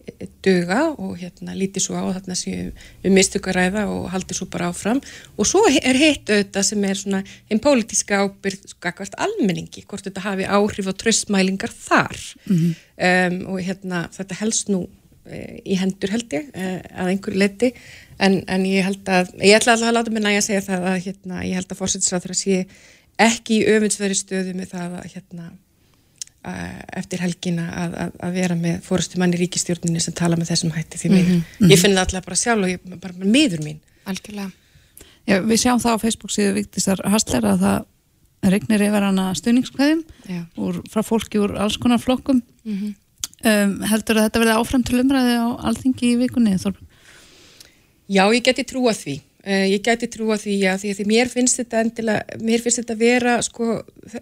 [0.06, 4.68] eh, döga og hérna líti svo á þarna sem við mistukaræða og haldi svo bara
[4.68, 5.00] áfram
[5.36, 10.20] og svo er hitt auðvitað sem er svona einn pólitíska ábyrð skakvart almenningi, hvort þetta
[10.20, 12.74] hafi áhrif á tröstmælingar þar mm -hmm.
[13.08, 14.88] um, og hérna þetta helst nú
[15.26, 17.72] e, í hendur held ég e, að einhverju leti
[18.18, 20.86] en, en ég held að, ég ætla alltaf að láta mig næja að segja það
[20.92, 22.66] að hérna ég held að fórsettisráður að sé
[23.20, 25.50] ekki í öfundsveri stöðu með það að hérna
[26.40, 30.98] eftir helgina að, að, að vera með fórustu manni ríkistjórnini sem tala með þessum hætti
[30.98, 31.26] því mér.
[31.26, 31.70] Mm -hmm.
[31.70, 33.81] Ég finn það alltaf bara sjálf og ég bara meður mín.
[34.09, 34.50] Algjörlega.
[35.29, 40.03] Já, við sjáum það á Facebook síðu Víktisar Hastler að það regnir yfir hana stuðningskvæðum
[40.88, 42.42] frá fólki úr alls konar flokkum.
[42.64, 42.94] Mm -hmm.
[43.44, 46.88] um, heldur að þetta verði áfram til umræði á alþingi í vikunni, Þorfinn?
[48.09, 49.20] Já, ég geti trúa því.
[49.40, 52.81] Uh, ég gæti trúa því að því að því mér finnst þetta endilega, mér finnst
[52.83, 53.68] þetta vera sko,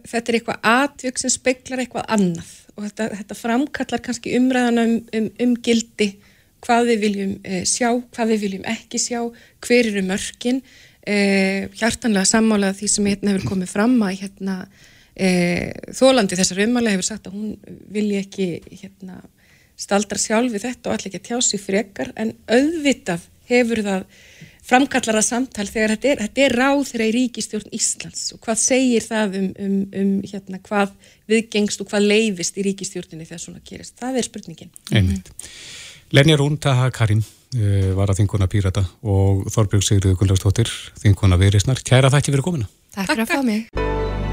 [0.07, 2.53] þetta er eitthvað atvökk sem speiklar eitthvað annað.
[2.77, 6.09] Og þetta, þetta framkallar kannski umræðana um, um, um gildi,
[6.63, 9.19] hvað við viljum uh, sjá, hvað við viljum ekki sjá
[9.67, 10.63] hver eru mörkin.
[11.03, 14.61] Uh, hjartanlega sammálaða því sem hérna hefur komið fram að hérna
[15.99, 18.45] þólandi þessar ummála hefur sagt að hún vilji ekki
[18.85, 19.17] hérna
[19.75, 22.13] staldra sjálf við þetta og allir ekki að tjá sig frekar.
[22.15, 24.05] En auðvitað hefur það
[24.69, 28.61] framkallar að samtal þegar þetta er, þetta er ráð þeirra í ríkistjórn Íslands og hvað
[28.63, 30.95] segir það um, um, um hérna, hvað
[31.31, 33.97] viðgengst og hvað leifist í ríkistjórnini þegar svona gerist.
[34.01, 34.73] Það er spurningin.
[34.93, 35.33] Einmitt.
[36.17, 41.85] Lenja Rún Taha Karim uh, var að þinguna Pírata og Þorbjörg Sigriður Gunnlaugstóttir þinguna Virisnar.
[41.85, 42.69] Kæra þætti fyrir komina.
[42.97, 43.69] Takk fyrir að fá mig.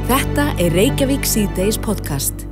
[0.05, 2.45] Þetta er Reykjavík C-Days podcast.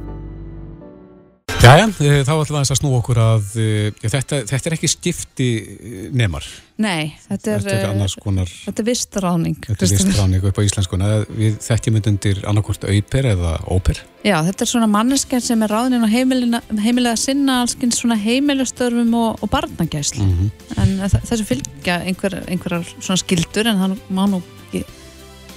[1.64, 4.90] Jæja, eh, þá ætlum við að snú okkur að eh, ja, þetta, þetta er ekki
[4.92, 6.44] skipti eh, nemar.
[6.84, 8.52] Nei, þetta er, þetta er konar...
[8.66, 9.56] Þetta er vistráning.
[9.70, 11.12] Þetta er vistráning upp á íslenskuna.
[11.32, 14.04] Við þekkjum undir annarkort auper eða óper.
[14.28, 19.40] Já, þetta er svona manneskjar sem er ráðin á heimilega sinna allskinn svona heimilastörfum og,
[19.40, 20.28] og barnagæslu.
[20.28, 20.84] Mm -hmm.
[20.84, 24.84] En þessu fylgja einhver, einhverjar svona skildur en það má nú ekki,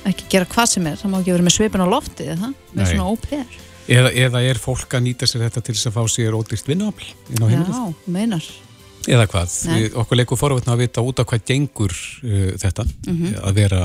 [0.06, 1.00] ekki gera hvað sem er.
[1.02, 2.92] Það má ekki vera með sveipin á lofti eða það, með Nei.
[2.94, 3.64] svona óper.
[3.86, 7.10] Eða, eða er fólk að nýta sér þetta til þess að fá sér ódýrt vinnuafl
[7.30, 7.76] inn á heimilið?
[7.76, 8.48] Já, meinar.
[9.06, 9.52] Eða hvað?
[9.70, 9.84] Nei.
[10.02, 13.36] Okkur leikur forvöldna að vita út af hvað gengur uh, þetta mm -hmm.
[13.46, 13.82] að vera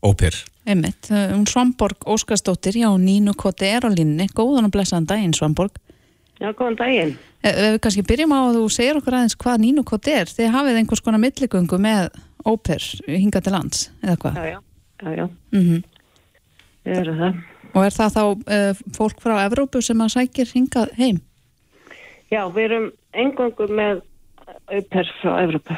[0.00, 0.38] óper.
[0.64, 1.10] Einmitt.
[1.10, 4.28] Um Svamborg Óskarsdóttir, já, Nínu Koti er á línni.
[4.32, 5.76] Góðan og blessaðan daginn, Svamborg.
[6.40, 7.16] Já, góðan daginn.
[7.42, 10.26] Ef við kannski byrjum á að þú segir okkur aðeins hvað Nínu Koti er.
[10.26, 12.08] Þið hafið einhvers konar milligöngu með
[12.46, 14.34] óper hinga til lands, eða hvað?
[14.36, 14.60] Já, já.
[15.02, 15.82] já, já, Mm
[16.84, 17.51] það.
[17.72, 21.20] Og er það þá uh, fólk frá Evrópu sem að sækir hingað heim?
[22.32, 24.02] Já, við erum engangu með
[24.72, 25.76] auper frá Evrópu.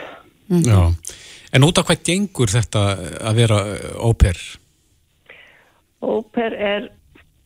[0.64, 0.80] Já.
[1.54, 2.82] En út af hvað gengur þetta
[3.22, 3.60] að vera
[4.02, 4.38] óper?
[6.02, 6.88] Óper er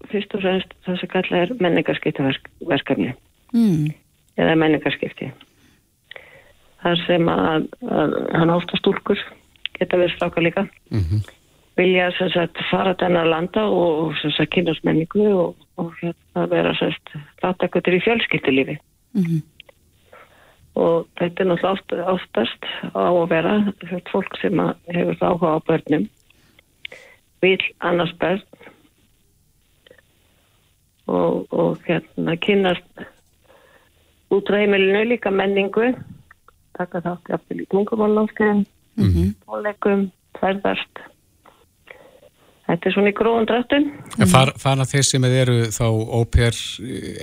[0.09, 3.15] fyrst og fremst það sem kalla er menningarskiptaverkefni
[3.53, 3.95] Mm.
[4.37, 5.31] eða menningarskipti.
[6.83, 9.21] Þar sem að, að hann ofta stúlkur
[9.79, 10.67] geta verið stráka líka.
[10.93, 11.23] Mm
[11.79, 16.73] Vilja sagt fara þennar landa og sagt kynast menningu og, og hérna vera
[17.43, 18.79] þáttakutur í fjölskyldulífi.
[19.14, 19.43] Mhm.
[20.79, 25.55] Og þetta er náttúrulega oft, oftast á að vera þetta fólk sem að hefur áhuga
[25.55, 26.09] á börnum
[27.43, 28.43] vil annars börn
[31.07, 33.07] og, og hérna kynast
[34.35, 35.93] út á heimilinu líka menningu
[36.79, 38.67] taka þátt í tungumálnámskeiðum
[38.99, 39.35] Mhm.
[39.47, 40.11] tónleikum,
[40.41, 41.03] ferðast
[42.69, 43.17] þetta er svona í
[44.19, 45.85] En far, fara þeir sem eru þá
[46.21, 46.57] óper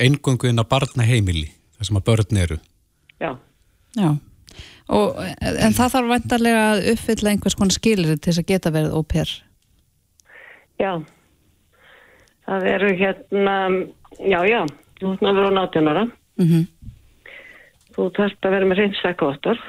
[0.02, 2.58] eingöngu inn á barnaheimili, það sem að börn eru?
[3.20, 3.36] já,
[3.96, 4.10] Já.
[4.86, 8.98] Og, en það þarf vantarlega að uppfylla einhvers konar skilir til þess að geta verið
[9.00, 9.30] óper.
[10.80, 11.02] já
[12.46, 13.56] það eru hérna
[14.20, 14.62] já, já,
[15.00, 16.06] þú ert að vera á 18 ára
[16.36, 16.66] Mm -hmm.
[17.96, 19.60] þú þarfst að vera með reynsækvottur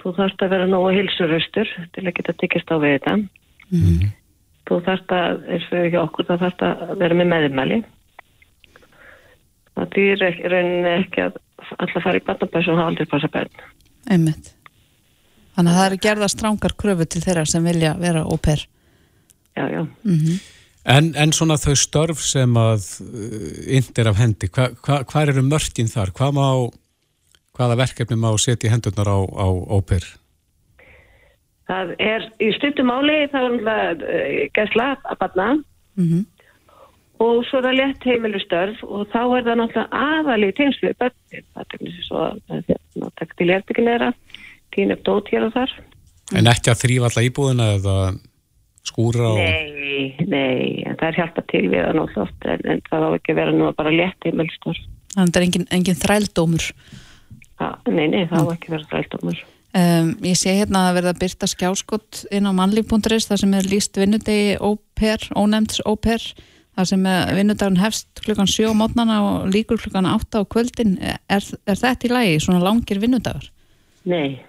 [0.00, 3.12] þú þarfst að vera nógu hilsuröstur til að geta tekist á við þetta
[4.68, 7.80] þú þarfst að eins og ekki okkur, það þarfst að vera með meðmæli
[9.78, 11.40] það dýr rauninni ekki að
[11.78, 13.66] alltaf fara í barnabæs og hafa aldrei passa börn
[14.08, 14.54] Einmitt.
[15.56, 18.62] Þannig að það eru gerða strángar kröfu til þeirra sem vilja vera óper.
[19.56, 20.38] já, já, Mm
[20.88, 25.34] En, en svona þau störf sem að uh, ind er af hendi, hva, hva, hvað
[25.34, 26.14] eru mörkin þar?
[26.16, 26.46] Hvað má,
[27.58, 30.06] hvaða verkefni má setja í hendurnar á, á óper?
[31.68, 35.48] Það er í stuttum áli það er náttúrulega gæsla að barna.
[35.98, 36.22] -hmm.
[37.26, 40.98] og svo er það létt heimilustörf og þá er það náttúrulega aðali í tengslu við
[41.02, 44.12] börnin, það er teknisir svo að takk til hérbyggilegra
[44.74, 45.74] tín upp dót hér og þar.
[46.36, 47.96] En ekki að þrýfa alla íbúðina eða
[48.84, 49.40] skúra og...
[49.40, 53.34] Nei, nei, það er hjálpa til við það náttúrulega oft en, en það á ekki
[53.34, 56.64] að vera nú bara létt heimilustörf Þannig að það er engin, engin þrældómur.
[57.88, 59.38] Nei, nei, það á ekki að vera þrældómur
[59.76, 63.98] Um, ég sé hérna að verða byrta skjáskott inn á mannlíf.is þar sem er líst
[64.00, 66.22] vinnudegi óper, ónefnds óper
[66.78, 67.04] þar sem
[67.36, 71.20] vinnudagin hefst klukkan 7 á mótnana og líkur klukkan 8 á kvöldin er,
[71.68, 73.50] er þetta í lagi, svona langir vinnudagar?
[74.08, 74.40] Nei,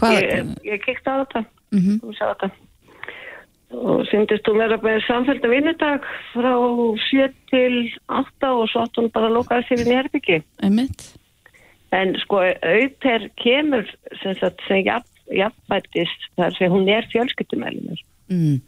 [0.00, 0.18] Hvað?
[0.24, 2.00] ég, ég kikst á þetta Mhm.
[2.00, 2.50] þú sá þetta
[3.72, 6.52] og syndist þú vera með samfélta vinnudag frá
[7.10, 7.76] 7 til
[8.08, 11.12] 8 og svo átt hún bara að lokaði sér í herbyggi Einmitt.
[11.92, 13.84] En sko auper kemur
[14.22, 18.00] sem, sagt, sem jafn, jafnbættist þar sem hún er fjölskyttumælinur
[18.32, 18.60] Mm.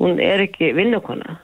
[0.00, 1.36] hún er ekki vinnukona.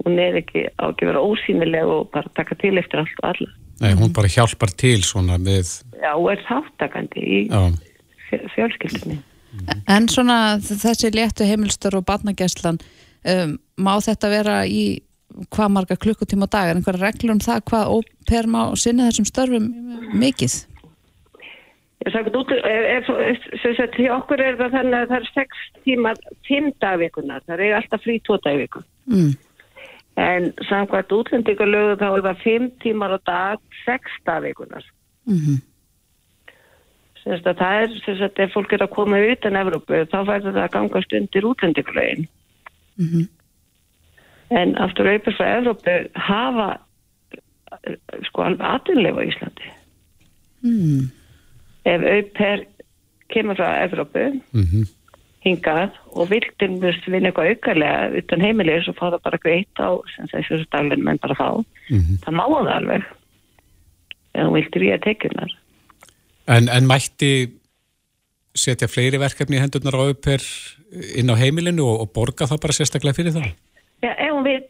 [0.00, 3.50] Hún er ekki á ekki vera ósýnileg og bara taka til eftir allt og alla.
[3.82, 5.82] Nei, hún bara hjálpar til svona með...
[6.00, 7.60] já, og er þáttakandi í Já,
[8.30, 9.18] fjö- fjölskyldunni.
[9.90, 12.78] En svona þessi léttu heimilstur og barnagæslan
[13.26, 15.00] um, má þetta vera í
[15.50, 19.28] hvað marga klukkutíma á dag er einhverja reglur um það hvað óper má sinni þessum
[19.28, 19.68] störfum
[20.20, 20.56] mikið?
[22.00, 22.52] Ég sagði út,
[23.60, 27.64] sem sagt, því okkur er það þannig að það er 6 tímar, 5 dagvikunar, það
[27.66, 28.80] er alltaf frí 2 dagviku.
[29.10, 29.34] Mm.
[30.20, 34.86] En samkvæmt útlendingarlögu þá er það 5 tímar á dag, 6 dagvikunar.
[35.28, 35.58] Mm -hmm.
[37.20, 40.18] Sem sagt að það er, sem sagt, ef fólk er að koma utan Evrópu, þá
[40.24, 42.28] færður það að gangast undir útlendingarlögin.
[42.96, 43.28] Mhm.
[44.50, 46.68] En aftur auðvitað frá Evrópu hafa
[48.28, 49.68] sko alveg aðunlefa í Íslandi.
[50.66, 51.04] Mm.
[51.86, 52.64] Ef auðvitað
[53.30, 54.88] kemur frá Evrópu, mm
[55.40, 59.88] hingað og viltum við vinna eitthvað aukarlega utan heimilis og fá það bara greitt á
[60.12, 61.46] sem þessu staflinn menn bara fá
[61.88, 62.18] Mhm.
[62.26, 63.06] það má það alveg
[64.34, 65.54] ef þú viltir í að tekjunar
[66.50, 67.52] En, en mætti
[68.52, 70.44] setja fleiri verkefni í hendurnar á óper
[71.16, 73.48] inn á heimilinu og, og borga það bara sérstaklega fyrir það?
[74.02, 74.64] Já, ef hún vil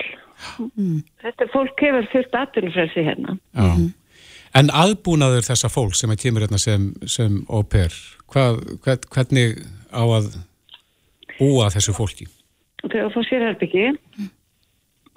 [1.22, 3.70] þetta er fólk hefur fullt atvinnufrelsi hérna Já.
[4.54, 7.94] En aðbúnaður þessa fólk sem að kemur hérna sem, sem óper,
[8.34, 9.60] hvernig
[9.94, 10.30] á að
[11.38, 12.26] búa þessu fólki?
[12.82, 13.84] þegar þú fór sér herbyggi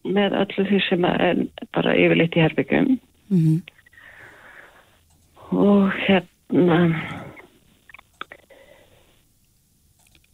[0.03, 1.41] með öllu því sem er
[1.73, 2.99] bara yfirleitt í herbyggum
[3.31, 3.61] Mhm.
[5.51, 6.79] og hérna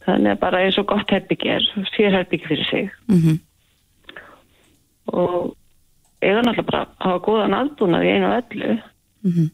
[0.06, 1.64] þannig að bara eins og gott herbyggi er
[1.94, 3.38] sér herbyggi fyrir sig Mhm.
[5.12, 5.56] Og
[6.22, 8.74] eiga náttúrulega bara að hafa góðan aðbúnað í einu og öllu
[9.24, 9.46] Mhm.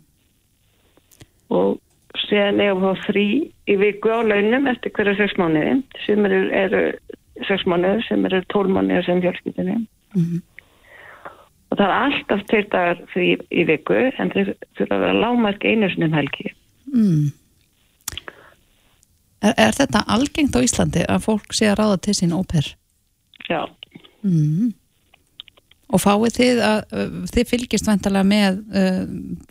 [1.50, 1.78] og
[2.26, 3.24] síðan eigum við að fá frí
[3.68, 6.82] í viku á launum eftir hverja sex mánuði sem eru, eru
[7.48, 9.76] sex mánuður sem eru tól mánuður sem fjölskyldinni
[11.70, 15.64] og það er alltaf tveir dagar frí í viku en þeir þurfa að vera lágmark
[15.66, 16.48] einu sinni um helgi
[16.94, 17.26] mm.
[19.42, 22.74] er, er þetta algengt á Íslandi að fólk sé að ráða til sín óper?
[23.50, 23.66] já,
[24.26, 24.72] Mm.
[25.94, 29.04] Og fáið þið að uh, þið fylgist vantarlega með uh,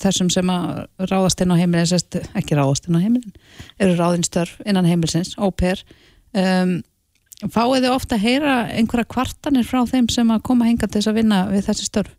[0.04, 3.38] þessum sem að ráðast inn á heimilin sest, ekki ráðast inn á heimilin
[3.80, 5.80] eru ráðinstörf innan heimilsins, óper
[6.36, 6.82] um,
[7.48, 11.12] fáið þið ofta að heyra einhverja kvartanir frá þeim sem að koma hinga til þess
[11.14, 12.14] að vinna við þessi störf?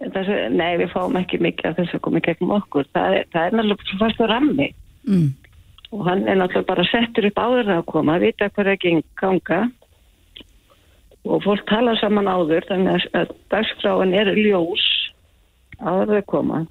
[0.00, 2.86] Þessu, nei við fáum ekki mikið af þess að koma í gegnum okkur.
[2.94, 4.68] Það er, það er náttúrulega svo fast á rammi.
[5.10, 5.28] Mm.
[5.90, 9.60] og hann er náttúrulega bara settur upp áður að koma, að vita er ekki ganga
[11.24, 14.84] og fólk tala saman áður þannig að- dagskráin er ljós
[15.80, 16.66] áður að koma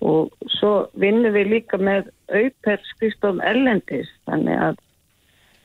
[0.00, 4.78] og svo vinnum við líka með auper skrifstofum erlendis þannig að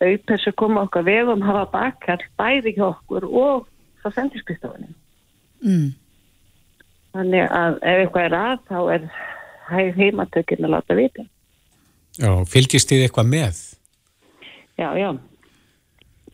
[0.06, 3.68] auper sem koma okkar vegum hafa bakkall bæði hjá okkur og
[4.04, 4.94] það sendir skrifstofunni
[5.66, 5.94] Mm.
[7.16, 9.06] þannig að ef eitthvað er að þá er
[9.70, 11.24] hæg heimatökin að láta vita
[12.20, 13.56] Já, fylgist þið eitthvað með?
[14.78, 15.10] já, já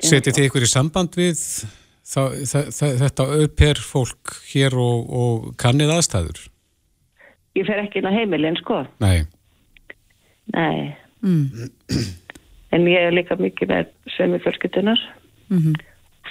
[0.02, 5.52] Setið þið ykkur í samband við það, það, það, þetta auper fólk hér og, og
[5.62, 6.48] kannið aðstæður?
[7.52, 9.28] ég fer ekki inn á heimilin sko Nei,
[10.56, 11.70] nei Mm.
[12.74, 15.02] En ég er líka mikið með sömu fjölskyldunar.
[15.54, 15.80] Mm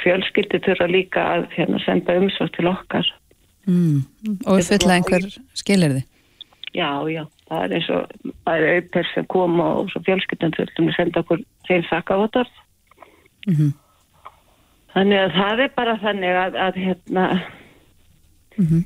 [0.00, 3.04] Fjölskyldu þurfa líka að hérna, senda umsvart til okkar.
[3.68, 4.06] Mm.
[4.46, 5.26] Og uppfylla einhver
[5.59, 6.06] skilirði
[6.72, 10.96] Já, já, það er eins og bæði auper sem kom og svo fjölskyldun þurfum að
[10.96, 11.85] senda okkur þeim
[13.46, 13.55] þakkavotar.
[13.55, 13.74] Mhm.
[14.90, 17.24] Þannig að það er bara þannig að, að hérna,
[18.59, 18.85] Mhm.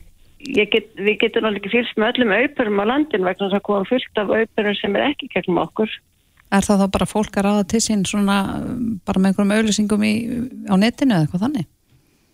[0.55, 3.63] ég get, við getum náttúrulega ekki fylgst með öllum auperum á landin vegna þess að
[3.63, 5.89] koma fullt af auperum sem er ekki gegnum okkur.
[6.53, 8.37] Er það þá bara fólk að ráða til sín svona
[9.05, 10.15] bara með einhverjum auðlýsingum í,
[10.69, 11.67] á netinu eða eitthvað þannig?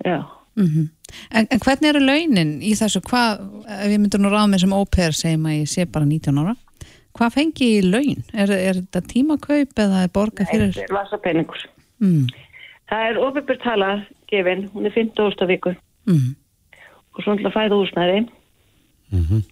[0.05, 0.27] Já.
[0.57, 0.91] Mm
[1.31, 3.01] en, en hvernig eru launin í þessu?
[3.03, 6.39] Hvað, ef ég myndur nú ráða mig sem óper segjum að ég sé bara 19
[6.39, 6.57] ára
[7.17, 8.23] hvað fengi ég í laun?
[8.33, 10.73] Er, er þetta tímakaup eða er borga fyrir?
[10.75, 11.65] Þetta er vasapeningur.
[12.01, 12.27] Mm.
[12.91, 13.91] Það er ofibur tala
[14.31, 15.47] gefin, hún er 15.
[15.47, 15.75] viku
[16.09, 16.35] Mm.
[17.15, 18.21] og svo ætla að fæða húsnæði.
[19.13, 19.43] Mhm.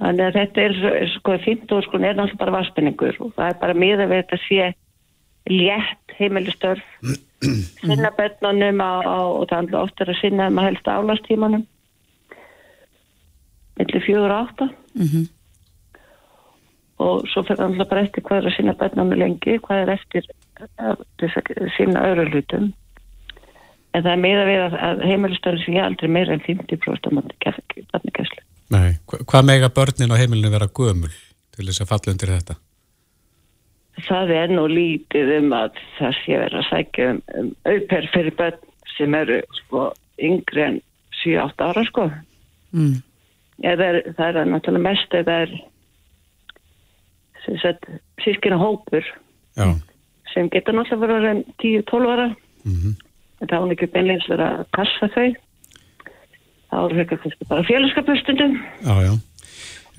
[0.00, 3.74] Þannig að þetta er, sko 15 sko er náttúrulega bara vasspenningur og það er bara
[3.74, 4.74] miða við þetta sé
[5.50, 6.82] létt heimilistörf
[7.84, 11.66] sinna börnunum á, á, og það er ofta að sinna um að helst álastímanum
[13.78, 15.28] millir fjögur og átta Mm
[17.00, 20.26] og svo fyrir það bara eftir hvað er að sinna börnunum lengi, hvað er eftir
[21.76, 22.70] sinna öðru hlutum
[23.94, 27.36] en það er miða við að, að heimilistörf sé aldrei meira en 50% á mandi
[27.90, 28.42] barnikæslu.
[28.70, 28.90] nei.
[29.10, 31.10] Hva- Hvað mega börnin á heimilinu vera gömul
[31.56, 32.58] til þess að falla undir þetta?
[34.06, 38.36] Það er nú lítið um að það sé verið að sækja um, um auper fyrir
[38.38, 38.60] börn
[38.96, 39.88] sem eru sko
[40.20, 40.78] yngri en
[41.24, 42.06] 7-8 ára sko.
[42.72, 43.00] Mm.
[43.66, 43.82] Er,
[44.16, 45.79] það er náttúrulega mest eða er sem sagt
[48.24, 49.06] sískina hópur
[49.56, 49.74] Já,
[50.34, 52.28] sem getur náttúrulega verið en 10-12 ára
[52.64, 52.92] mhm.
[53.40, 55.30] en það hún ekki beinleins verið að passa þau.
[56.70, 58.54] Það voru fyrir kannski bara félagskapustundum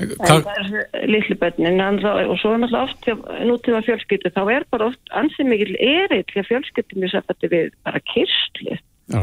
[0.02, 3.16] það er litlu börnin en þá- og svo er náttúrulega oft hjá
[3.50, 8.02] nútíma fjölskyldu þá er bara oft ansið mikil erill hjá fjölskyldum í sambandi við bara
[8.14, 8.80] kyrsli
[9.12, 9.22] já,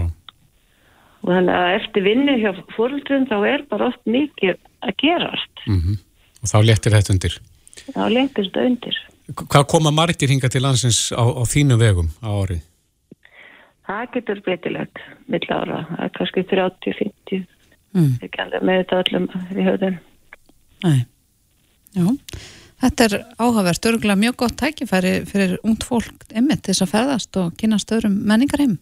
[1.22, 4.54] og þannig að eftir vinnu hjá fóröldrum þá er bara oft mikið
[4.84, 5.98] að gerast mhm.
[6.38, 7.38] Og þá léttir þetta undir.
[7.94, 12.28] Þá lengist það undir Hvað koma margir hinga til landsins á, á þínu vegum á
[12.32, 12.60] ári?
[13.88, 17.46] það getur breytilegt mill ára, það er kannski 30-50
[17.96, 18.18] Mm.
[18.20, 19.94] ekki alveg með þetta öllum í höfðun
[20.84, 20.98] Nei.
[21.96, 22.04] Já,
[22.84, 27.38] þetta er áhugavert, örgulega mjög gott tækifæri fyrir ungt fólk einmitt til þess að ferðast
[27.40, 28.76] og kynast öðrum menningarheim.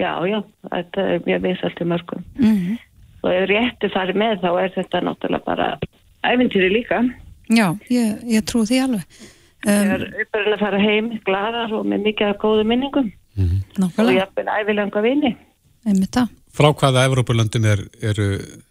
[0.00, 0.40] já, já,
[0.72, 2.78] þetta er mjög vinsalt í mörgum Mm.
[3.22, 5.68] og ef rétti farið með þá er þetta náttúrulega bara
[6.24, 7.02] æfintýri líka
[7.52, 9.22] Já, ég, ég trú því alveg.
[9.62, 13.10] Um, uppurinn að fara heim gladar og með mikið af góðu minningum.
[13.38, 15.32] Og nákvæmlega, jafnvel ævilanga vini.
[15.86, 16.32] Einmitt það.
[16.52, 18.18] Frá hvaða Evrópulöndum er, er,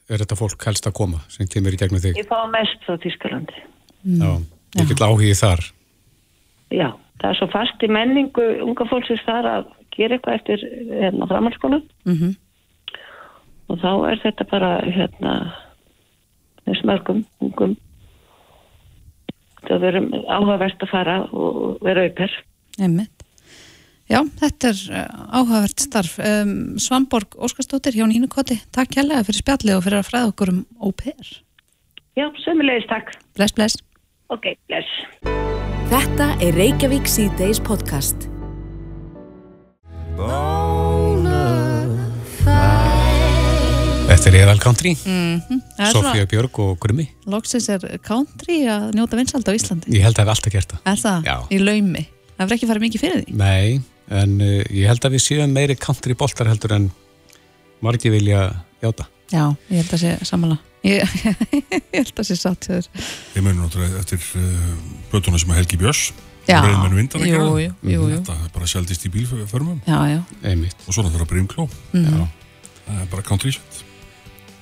[0.05, 2.19] er þetta fólk helst að koma sem kemur í gegnum þig?
[2.19, 3.63] ég fá mest frá Þískalandi
[4.21, 4.35] Já,
[4.77, 5.63] ég get áhugið þar.
[6.69, 6.87] já,
[7.21, 10.65] það er svo fast í menningu unga fólksins þar að gera eitthvað eftir
[11.01, 12.37] hérna framhaldsskóla Mm
[13.71, 15.33] og þá er þetta bara hérna
[16.65, 17.77] þess mörgum ungum
[19.67, 22.39] það verum áhugavert að fara og vera auper
[22.79, 23.21] Einmitt.
[24.11, 25.03] Já, þetta er uh,
[25.39, 26.17] áhugavert starf.
[26.19, 30.59] Um, Svanborg Óskarsdóttir hjá Nínukoti, takk kærlega fyrir spjallið og fyrir að fræða okkur um
[30.83, 31.31] au pair.
[32.19, 33.13] Já, sömulegis takk.
[33.39, 33.79] Bless, bless.
[34.31, 34.91] Ok, bless.
[35.91, 38.27] Þetta er Reykjavík C-Days podcast.
[44.21, 47.07] Þetta er Eðal Country, Það er Sofía Björg og Grummi.
[47.31, 49.89] loksins er country að njóta vinsald á Íslandi.
[49.95, 50.81] Ég held að það hef alltaf gert það.
[50.91, 51.25] Er það?
[51.25, 51.35] Já.
[51.49, 52.03] Í laumi.
[52.37, 53.35] Það verður ekki farið mikið fyrir því.
[53.41, 53.81] Nei,
[54.21, 56.85] en uh, ég held að við séum meiri country boltar heldur en
[57.81, 58.43] margi vilja
[58.85, 59.07] játa.
[59.33, 60.61] Já, ég held að sé samanlega.
[60.85, 61.15] Ég,
[61.93, 62.89] ég held að sé satt hjá þér.
[63.37, 64.73] Ég muni náttúrulega eftir uh,
[65.11, 66.03] blötuna sem að Helgi Björns
[66.49, 67.45] Já, vindan að jú, gera.
[67.45, 68.17] jú, jú, jú.
[68.21, 70.21] Þetta er bara sjaldist í bílförmum Já, já.
[70.49, 70.77] Einmitt.
[70.87, 72.27] og svo náttúrulega Brimkló Mhm.
[72.81, 73.83] Það er bara country shit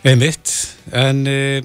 [0.08, 0.52] Einmitt,
[0.96, 1.60] en uh,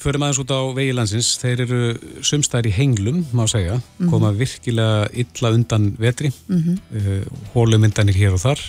[0.00, 1.32] förum aðeins út á vegilandsins.
[1.42, 1.80] Þeir eru
[2.24, 7.24] sumstæðir í henglum, má segja, koma virkilega illa undan vetri, mm Mhm.
[7.54, 8.60] hólumyndanir hér og þar.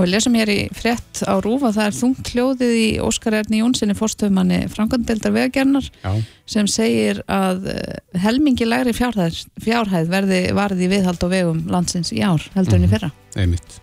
[0.00, 3.58] Og við lesum hér í frétt á Rúfa, það er þungt hljóðið í Óskar Erni
[3.60, 5.90] Jónssoni fórstöfumanni Frankandeldar vegagernar
[6.46, 12.20] sem segir að eh, helmingi lægri fjárhæð, fjárhæð verði varði viðhald á vegum landsins í
[12.24, 12.82] ár, heldur Mhm.
[12.84, 13.10] enn í fyrra.
[13.36, 13.80] einmitt.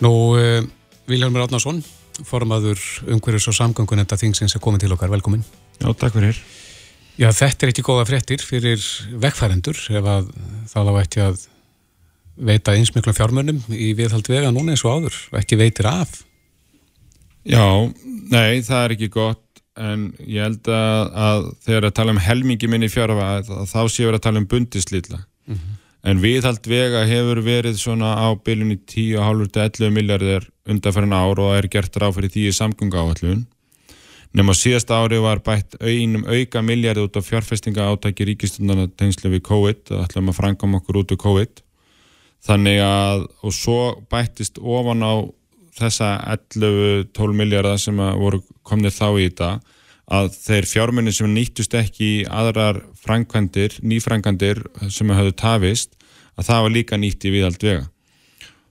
[0.00, 0.62] Nú, uh,
[1.08, 1.82] Vilhelmur Átnarsson,
[2.26, 5.44] formaður umhverjus og samgöngunenda þingsins er komin til okkar, velkomin.
[5.78, 6.38] Já, takk fyrir.
[7.18, 8.82] Já, þetta er ekki góða fréttir fyrir
[9.22, 10.28] vegfærendur ef að
[10.70, 11.46] það á ekki að
[12.48, 16.20] veita einsmikla fjármönnum í viðhald vega núna eins og áður, ekki veitir af.
[17.48, 17.66] Já,
[18.30, 19.44] nei, það er ekki gott
[19.78, 24.10] en ég held að, að þegar að tala um helmingi minni fjárhæð þá sé ég
[24.10, 25.20] verið að tala um bundislítla
[26.06, 31.96] en viðhald vega hefur verið svona á bylunni 10,5-11 miljardir undanferðin ár og er gert
[31.98, 33.46] ráð fyrir því í samgöngu áallun
[34.36, 39.44] nema síðasta ári var bætt einum auka miljardi út af fjárfestinga átæki ríkistundana tengslu við
[39.48, 41.62] COVID og ætlum að frangam okkur út úr COVID.
[42.44, 43.80] Þannig að og svo
[44.10, 45.14] bættist ofan á
[45.78, 46.12] þessa
[46.54, 49.50] 11-12 miljardar sem voru komnir þá í þetta
[50.08, 55.96] að þeir fjármunni sem nýttust ekki í aðrar framkvæmdir, nýframkvæmdir sem hafðu tafist,
[56.38, 57.88] að það var líka nýtt í viðhald vega.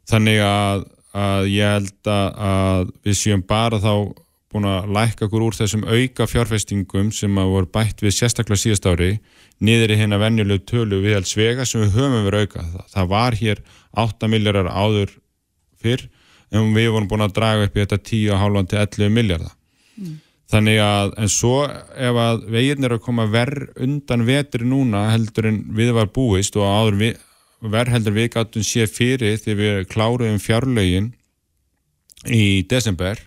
[0.07, 3.93] Þannig að, að ég held að, að við séum bara þá
[4.53, 8.87] búin að lækka okkur úr þessum auka fjárfestingum sem að voru bætt við sérstaklega síðast
[8.87, 9.09] ári
[9.59, 12.63] niður í hérna venjulegu tölu viðhalds vega sem við höfum verið auka.
[12.63, 13.61] Það, það var hér
[14.07, 15.13] 8 miljardar áður
[15.81, 16.07] fyrr
[16.55, 19.53] en við vorum búin að draga upp í þetta 10,5 til 11 miljardar.
[20.47, 25.49] Þannig að, en svo ef að veginn er að koma verð undan vetri núna heldur
[25.49, 27.17] en við var búist og áður við,
[27.59, 31.11] verð heldur við gáttum sé fyrir þegar við kláruðum fjárlögin
[32.31, 33.19] í desember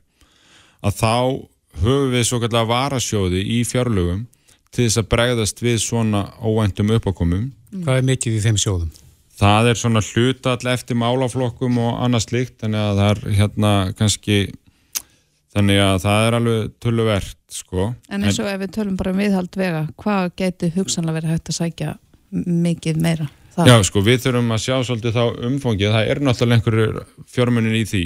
[0.81, 1.17] að þá
[1.83, 4.25] höfum við svo kallar varasjóði í fjárlögum
[4.73, 8.91] til þess að bregðast við svona óvæntum uppákomum Hvað er mikið í þeim sjóðum?
[9.41, 12.27] Það er svona hlutall eftir málaflokkum og annað
[12.61, 14.41] þannig að það er hérna kannski
[15.55, 17.91] þannig að það er alveg töluvert sko.
[18.11, 21.53] En eins og ef við tölum bara um viðhald vega, hvað geti hugsanlega verið hægt
[21.53, 21.95] að sækja
[22.31, 23.31] mikið meira?
[23.51, 23.67] Það?
[23.67, 27.01] Já, sko, við þurfum að sjá svolítið þá umfangið, það er náttúrulega einhverjur
[27.35, 28.05] fjármunin í því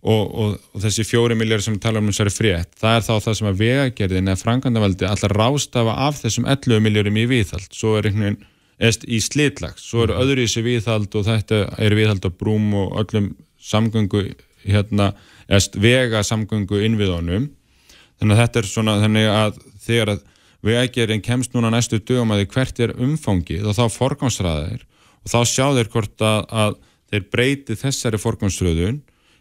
[0.00, 3.36] og, og, og þessi fjóri miljar sem tala um þessari frétt, það er þá það
[3.38, 8.10] sem að vegagerðin eða frangandavaldi allar rástafa af þessum 11 miljurum í viðhald, svo er
[8.10, 8.48] einhvern veginn
[8.80, 12.70] eðst í slitlags, svo eru öðru í þessi viðhald og þetta er viðhald á brúm
[12.80, 14.24] og öllum samgöngu
[14.64, 15.12] hérna,
[15.50, 17.48] eðst vega samgöngu innviðunum
[18.20, 20.26] þannig að þetta er svona þannig að þegar að
[20.66, 24.84] vegagerðin kemst núna næstu dögum að því hvert er umfangið og þá forgámsraðir
[25.24, 26.76] og þá sjá þeir hvort að, að
[27.10, 29.00] þeir breyti þessari forgámsröðun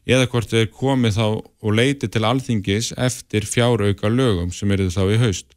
[0.10, 5.04] eða hvort þeir komi þá og leiti til alþingis eftir fjárauka lögum sem eru þá
[5.14, 5.52] í haust.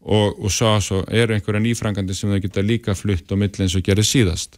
[0.00, 3.76] Og, og svo, svo eru einhverja nýfrangandi sem þau geta líka flutt á milli eins
[3.76, 4.56] og gerir síðast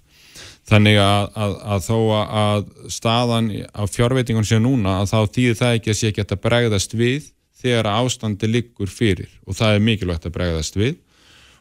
[0.70, 5.58] þannig að, að, að þó að, að staðan á fjárveitingun sé núna að þá þýðir
[5.58, 7.30] það ekki að sé ekki að bregðast við
[7.62, 9.30] þegar ástandi liggur fyrir.
[9.46, 10.96] Og það er mikilvægt að bregðast við.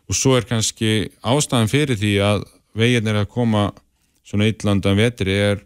[0.10, 2.46] Og svo er kannski ástæðan fyrir því að
[2.78, 3.70] veginn er að koma
[4.28, 5.62] svona yllandan vetri er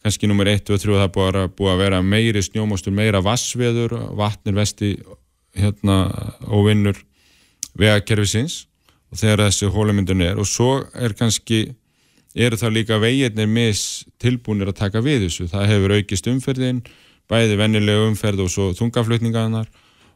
[0.00, 3.96] kannski nummer 1 og 3 það búið að, búið að vera meiri snjómostur, meira vassveður,
[4.16, 4.94] vatnir vesti
[5.56, 5.98] hérna
[6.48, 6.98] og vinnur
[7.78, 8.64] vegakerfisins
[9.10, 10.40] og þegar þessi hólumyndun er.
[10.40, 11.66] Og svo er kannski
[12.34, 15.48] eru það líka veginnir mis tilbúinir að taka við þessu.
[15.50, 16.82] Það hefur aukist umferðin,
[17.30, 19.70] bæði vennilega umferð og svo þungaflutningaðnar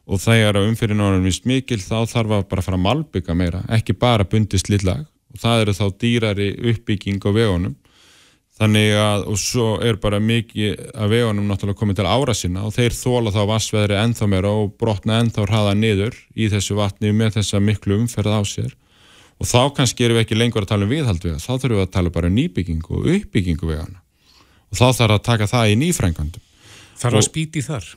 [0.05, 3.97] og þegar umferðin ánum vist mikil þá þarf að bara fara að malbygga meira, ekki
[3.97, 7.75] bara bundist lillag og það eru þá dýrari uppbygging á vegunum.
[8.55, 12.71] Þannig að, og svo er bara mikið að vegunum náttúrulega komið til ára sinna og
[12.71, 17.41] þeir þóla þá vassveðri ennþá meira og brotna ennþá hraða niður í þessu vatni með
[17.41, 18.77] þessa miklu umferð á sér
[19.39, 21.85] og þá kannski erum við ekki lengur að tala um viðhald vega, þá þurfum við
[21.85, 24.01] að tala bara um nýbyggingu og uppbyggingu vegana
[24.71, 26.45] og þá þarf að taka það í nýfrængandum
[26.99, 27.87] Þarf að spýti þar?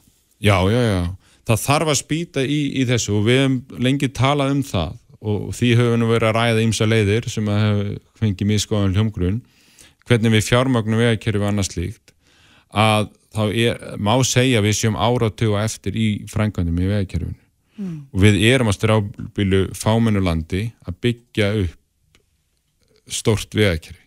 [0.43, 1.03] Já, já, já,
[1.47, 4.97] það þarf að spýta í, í þessu og við hefum lengi talað um það.
[5.19, 7.89] Og því höfum við verið að ræða ímsa leiðir sem að hefur
[8.21, 9.41] fengið miskoðan hljómgrunn.
[10.07, 12.15] Hvernig við fjármagnum vegakerfi og annað slíkt.
[12.71, 17.37] Að þá er, má segja við séum áratögu eftir í frængandum í vegakerfinu
[17.79, 17.99] mm.
[18.13, 22.23] og við erum að strábílu fámennulandi að byggja upp
[23.09, 24.05] stort vegakerfi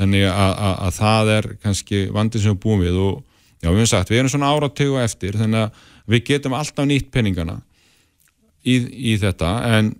[0.00, 3.18] þannig að, að, að það er kannski vandin sem við búum við og
[3.62, 7.12] já, við hefum sagt, við erum svona áratögu eftir þannig að við getum alltaf nýtt
[7.14, 7.60] peningana
[8.66, 8.80] í,
[9.12, 9.92] í þetta en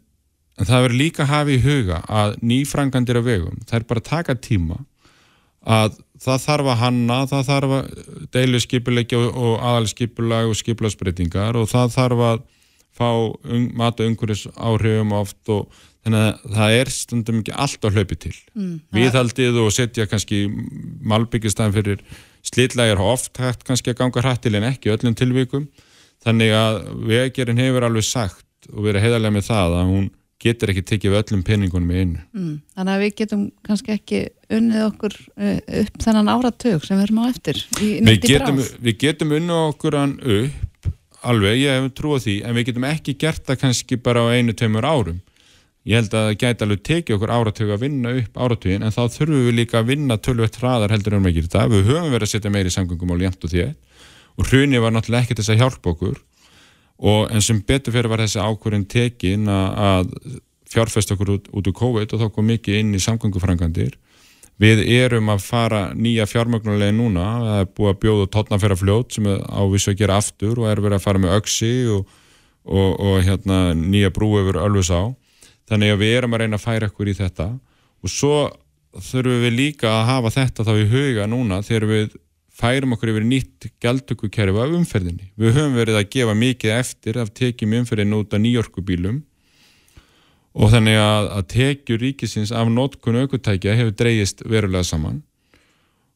[0.59, 4.03] en það verður líka að hafa í huga að nýfrangandir af vegum, það er bara
[4.03, 4.79] að taka tíma
[5.63, 8.03] að það þarf að hanna, það þarf að
[8.35, 12.43] deilu skipulegja og aðalskipulag og skipulagsbreytingar og það þarf að
[12.97, 15.73] fá um, mata umhverjus áhrifum oft og
[16.03, 18.35] þannig að það er stundum ekki allt á hlaupi til.
[18.59, 20.45] Mm, viðhaldið og setja kannski
[21.13, 22.03] malbyggistæðin fyrir
[22.43, 25.69] slitlægir oft hægt kannski að ganga hrættil en ekki öllum tilvíkum
[26.25, 30.11] þannig að vegerinn hefur alveg sagt og verið heiðarlega með það að hún
[30.43, 32.21] getur ekki tekið öllum peningunum í einu.
[32.35, 34.21] Mm, þannig að við getum kannski ekki
[34.53, 39.35] unnið okkur uh, upp þennan áratug sem við erum á eftir við getum, við getum
[39.39, 40.72] unnið okkur upp
[41.29, 44.55] alveg, ég hef trúið því en við getum ekki gert það kannski bara á einu,
[44.57, 45.21] tveimur árum.
[45.89, 49.03] Ég held að það gæti alveg tekið okkur áratug að vinna upp áratugin en þá
[49.17, 51.73] þurfum við líka að vinna tölvett hraðar heldur en við getum það.
[51.73, 53.65] Við höfum verið að setja meiri samgöngum á ljönt og því
[54.39, 56.21] og hrunni var náttúrulega ekki þess að hjálpa okkur
[57.03, 60.13] og en sem betur fyrir var þessi ákvörðin tekin að
[60.73, 63.97] fjárfest okkur út, út úr COVID og þá kom mikið inn í samgöngufrangandir
[64.63, 69.27] við erum að fara nýja fjármögnulega núna, það er búið að bjóða tótnafæra fljót sem
[69.27, 72.19] ávísu að gera aftur og er verið að fara með öksi og,
[72.63, 75.03] og, og hérna, nýja brú yfir Ölfus á,
[75.71, 77.49] þannig að við erum að reyna að færa okkur í þetta.
[78.03, 78.37] Og svo
[78.93, 82.17] þurfum við líka að hafa þetta þá í huga núna þegar við
[82.53, 85.31] færum okkur yfir nýtt gæltökukerfi af umferðinni.
[85.41, 89.23] Við höfum verið að gefa mikið eftir af tekjum umferðin út af nýjorkubílum
[90.53, 95.23] og þannig að, að tekjur ríkisins af nótkunnu aukutækja hefur dreyjist verulega saman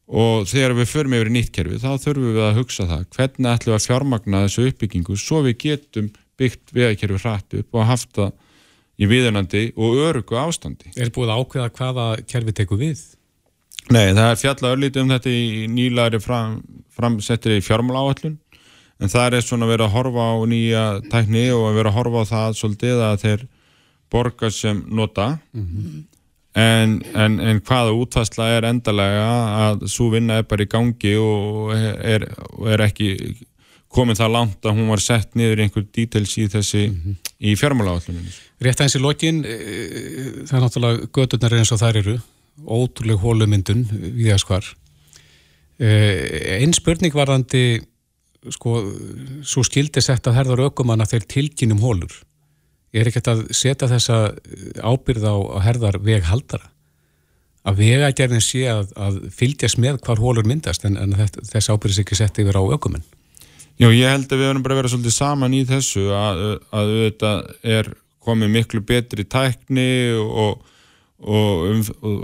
[0.07, 3.73] og þegar við förum yfir nýtt kerfi þá þurfum við að hugsa það hvernig ætlum
[3.73, 8.35] við að fjármagna þessu uppbyggingu svo við getum byggt vegakerfi hrætt upp og haft það
[8.97, 10.89] í viðunandi og örugu ástandi.
[10.97, 13.03] Er búið ákveða hvaða kerfi teku við?
[13.93, 16.57] Nei, það er fjalla örlítið um þetta í nýlaðri fram,
[16.91, 18.39] framsettir í fjármála áallun
[18.97, 22.23] en það er svona verið að horfa á nýja tækni og að vera að horfa
[22.25, 23.45] á það svolítið að þeir
[24.11, 26.03] borga sem nota mm -hmm.
[26.55, 29.27] en, en, en hvaða útfærsla er endalega
[29.67, 32.27] að svo vinna er bara í gangi og er,
[32.67, 33.37] er ekki
[33.87, 37.15] komið það langt að hún var sett niður einhver dítils í þessi mm -hmm.
[37.39, 38.31] í fjármála áalluninu.
[38.61, 39.55] Rétt aðeins í lokin e,
[40.47, 42.19] það er náttúrulega gödurnar eins og þær eru
[42.65, 44.65] ótrúleg hólumyndun við að skvar
[45.79, 47.81] eh, einn spurning varðandi
[48.53, 48.79] sko,
[49.45, 52.13] svo skildi sett að herðar aukumann að þeir tilkynum hólur
[52.95, 54.17] er ekkert að setja þessa
[54.83, 56.71] ábyrð á, á herðar veghaldara?
[57.67, 62.15] Að vegagerðin sé að, að fylgjast með hvar hólur myndast en, en þess ábyrðis ekki
[62.15, 63.03] sett yfir á aukumann
[63.77, 66.39] Já, ég held að við verðum bara vera svolítið saman í þessu að,
[66.73, 67.31] að þetta
[67.77, 67.89] er
[68.25, 70.63] komið miklu betri tækni og,
[71.21, 72.23] og, um, og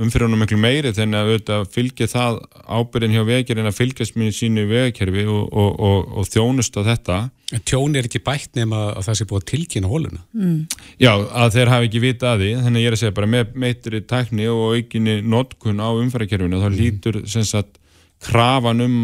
[0.00, 4.64] umfyrir miklu meiri þannig að auðvitað fylgja það ábyrðin hjá vegjarinn að fylgjast með sínu
[4.70, 7.18] vegkerfi og, og, og, og þjónust á þetta.
[7.54, 10.22] En tjón er ekki bætt nema að það sé búið að tilkynna hóluna?
[10.34, 10.56] Mm.
[10.98, 13.30] Já, að þeir hafi ekki vita að því, þannig að ég er að segja bara
[13.36, 16.80] með meitri tækni og aukinni notkun á umfyrirkerfinu, þá mm.
[16.80, 17.78] lítur sem sagt
[18.24, 18.98] krafan um,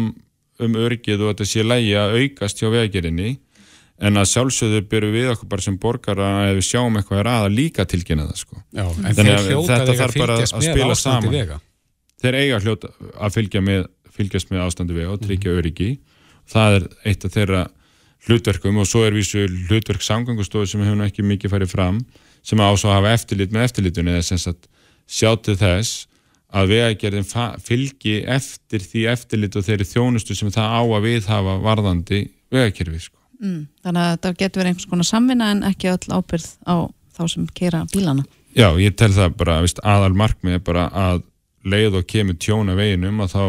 [0.59, 3.37] um örgið og að þetta sé lægi að aukast hjá vegjarinni
[4.01, 7.49] en að sjálfsögðu byrju við okkur bara sem borgar að við sjáum eitthvað er að
[7.53, 8.61] líka tilkynna það sko.
[8.73, 11.59] Já, en þeir hljóta þegar fylgjast með ástandi vega.
[12.21, 13.85] Þeir eiga hljóta að fylgja með
[14.15, 15.61] fylgjast með ástandi vega og tryggja mm.
[15.61, 15.91] öryggi.
[16.51, 17.61] Það er eitt af þeirra
[18.25, 22.01] hlutverkum og svo er vísu hlutverk samgangustofu sem hefur ekki mikið farið fram
[22.45, 24.67] sem ás að hafa eftirlit með eftirlitunni eða sem sagt
[25.09, 26.07] sjáttu þess
[26.51, 27.29] að vegagerðin
[27.63, 32.21] fylgi eftir því eftirlit og þeirri þjónustu sem það á að viðhafa varðandi
[32.51, 36.47] vegakerfi sko Mm, þannig að þetta getur verið einhvers konar samvinna en ekki öll ábyrð
[36.69, 36.75] á
[37.17, 38.25] þá sem kera bílana.
[38.53, 41.23] Já, ég tel það bara vist, aðal markmið er bara að
[41.63, 43.45] leið og kemur tjóna veginum að þá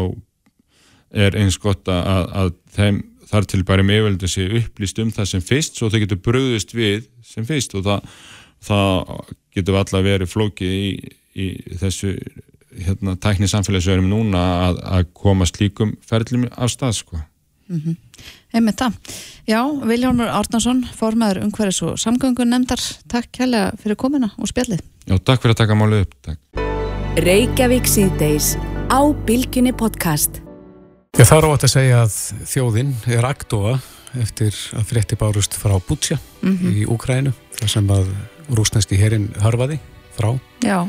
[1.23, 3.01] er eins gott að, að þeim
[3.33, 7.07] þar til bara meðveldu sé upplýst um það sem fyrst svo þau getur bröðust við
[7.25, 8.09] sem fyrst og það,
[8.65, 9.13] það
[9.57, 10.89] getur alltaf verið flókið í,
[11.33, 11.47] í
[11.81, 12.15] þessu
[12.83, 17.21] hérna, tækni samfélagsverðum núna að, að koma slíkum ferðlum af stað sko.
[17.69, 17.95] Mm -hmm.
[18.53, 18.93] Einmitt það.
[19.47, 22.79] Já, Viljálmur Árnarsson, formæður umhverfis og samgöngun nefndar.
[23.07, 24.79] Takk kærlega fyrir komina og spjallið.
[25.07, 26.13] Já, takk fyrir að taka málið upp.
[26.21, 26.39] Takk.
[27.17, 28.55] Reykjavík síðdeis
[28.89, 30.41] á Bilginni podcast.
[31.17, 32.13] Ég þarf á að segja að
[32.45, 33.79] þjóðin er aktofa
[34.21, 36.71] eftir að frétti bárust frá Bútsja Mhm.
[36.73, 38.07] í Úkrænu þar sem að
[38.49, 39.79] rúsnesti herin hörfaði
[40.17, 40.87] frá Já,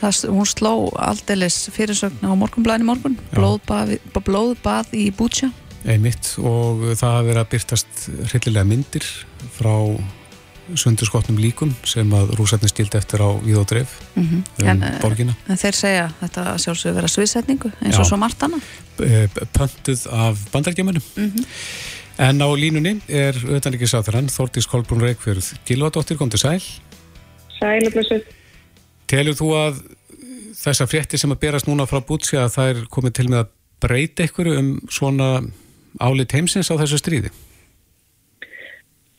[0.00, 5.50] það, hún sló aldeilis fyrirsögn á morgunblæðin í morgun, blóðbað, blóðbað í Bútsja.
[5.86, 9.06] Einmitt og það hafi verið að byrtast hryllilega myndir
[9.56, 9.74] frá
[10.78, 13.28] sundurskotnum líkum sem að rúsarnir stildi eftir á
[13.66, 18.04] dreif Mm um en, eh, borgina en þeir segja þetta sjálfsögur vera sviðsetningu eins og
[18.04, 18.08] Já.
[18.12, 18.62] svo margt annað.
[19.02, 21.44] eh, pöntuð af bandargemunum Mhm.
[22.18, 26.62] en á línunni er auðvitaðningisáþarann Þórtís Kolbrún Reykjörð Gilvadóttir, kom til sæl
[27.60, 28.22] Sælublessuð.
[29.08, 29.82] Telur þú að
[30.62, 33.48] þessar fréttir sem að berast núna frá Bútsja að það er komið til með að
[33.82, 35.28] breyta ykkur um svona
[36.00, 37.32] álit heimsins á þessu stríði?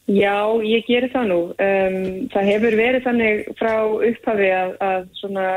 [0.09, 1.39] Já, ég geri það nú.
[1.63, 1.97] Um,
[2.33, 5.47] það hefur verið þannig frá upphafi að, að svona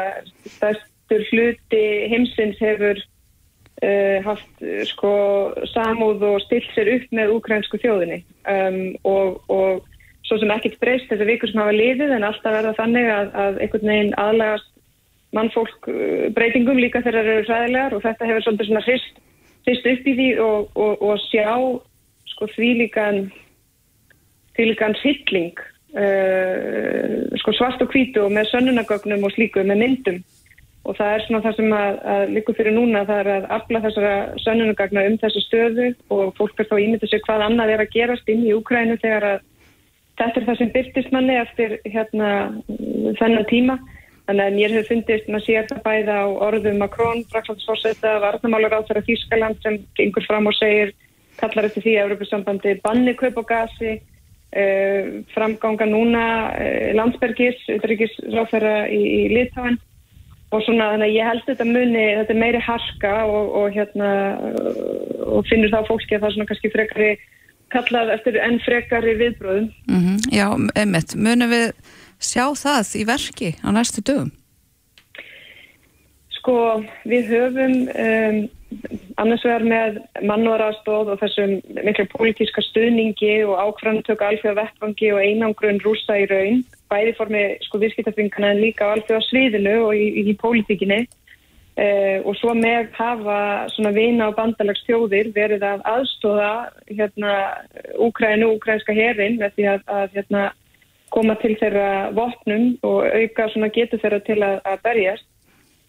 [0.55, 3.01] stærstur hluti heimsins hefur
[3.83, 5.13] uh, haft sko
[5.73, 9.85] samúð og stilt sér upp með úkrænsku þjóðinni um, og, og
[10.27, 13.61] svo sem ekkert breyst þessar vikur sem hafa liðið en alltaf verða þannig að, að
[13.65, 14.73] einhvern veginn aðlagast
[15.37, 19.23] mannfólk uh, breytingum líka þegar þeir eru ræðilegar og þetta hefur svolítið svona hrist,
[19.67, 21.51] hrist upp í því og, og, og sjá
[22.33, 23.27] sko því líkan
[24.57, 25.59] til líkan hrylling
[25.97, 30.23] uh, sko svart og hvítu og með sönnunagögnum og slíku með myndum.
[30.87, 33.83] Og það er svona það sem að, að líkur fyrir núna það er að afla
[33.83, 34.15] þessara
[34.45, 38.31] sönnunagagna um þessu stöðu og fólk er þá ímyndið sér hvað annað er að gerast
[38.31, 39.41] inn í Úkrænu þegar að
[40.21, 42.31] þetta er það sem byrtist manni eftir hérna
[43.19, 43.77] þennan tíma
[44.27, 48.87] þannig að mér hefur fundist, maður sér það bæða á orðum Macron, Fraklandsforsetta varnamálur á
[48.89, 50.93] þeirra Þýskaland sem gengur fram og segir,
[51.41, 56.25] kallar eftir því að Európa-sambandi banni kaup og gasi uh, framganga núna
[56.55, 59.79] uh, landsbergis, utryggisráfæra í, í Litáin
[60.55, 64.11] og svona þannig að ég held þetta muni, þetta er meiri harka og, og hérna
[65.27, 67.11] og finnur þá fólki að það svona kannski frekari
[67.75, 69.71] kallað eftir enn frekari viðbröðum.
[69.91, 70.47] Mm Já,
[70.79, 71.71] einmitt, munum við
[72.23, 74.33] sjá það í verki á næstu dögum?
[76.37, 78.37] Sko, við höfum um,
[79.19, 81.57] annars vegar með mannúðarastóð og þessum
[81.87, 87.81] miklu pólitíska stuðningi og ákvæmtöku alþjóða vettvangi og einangrun rúsa í raun, bæði formi sko
[87.83, 93.41] viðskiptafringana en líka alþjóða sviðinu og í, í, pólitíkinni uh, og svo með hafa
[93.75, 96.53] svona vina og bandalagsþjóðir verið að aðstóða
[96.93, 97.35] hérna
[98.07, 100.47] Úkrænu, úkrænska herin með því að, að hérna
[101.15, 105.29] koma til þeirra vopnum og auka getur þeirra til að, að berjast.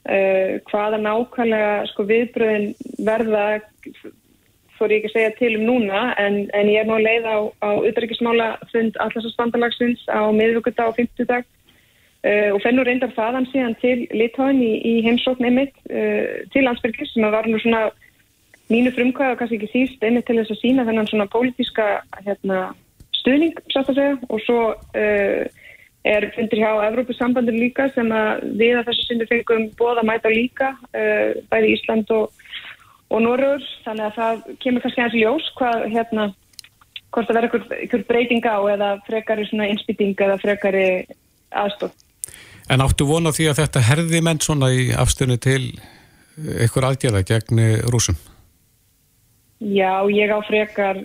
[0.08, 2.70] Uh, hvaða nákvæmlega sko, viðbröðin
[3.04, 3.60] verða
[4.78, 7.34] fór ég ekki að segja til um núna en, en ég er nú að leiða
[7.34, 13.50] á, á utryggismála fund allarsasbandalagsins á miðvögguta á 50 dag uh, og fennur reyndar þaðan
[13.52, 17.88] síðan til Litáin í, í heimsókn einmitt uh, til Landsbergis sem var nú svona
[18.72, 21.88] mínu frumkvæða og kannski ekki síst einmitt til þess að sína þennan svona pólitíska
[22.26, 22.68] hérna,
[23.28, 24.62] stuðning sátt að segja og svo
[26.08, 30.74] er fundur hjá Evrópusambandur líka sem að við að þessu sinni fengum bóða mæta líka,
[30.96, 32.32] uh, bæði Ísland og,
[33.12, 36.28] og Norrur, þannig að það kemur kannski aðeins ljós hvað hérna,
[37.12, 40.88] hvort það verður einhver breyting á eða frekari svona innspýting eða frekari
[41.52, 41.96] aðstof.
[42.72, 45.62] En áttu vona því að þetta herði menn svona í afstöðinu til
[46.38, 48.18] einhver aðgerða gegn rúsum?
[49.58, 51.00] Já, ég á frekar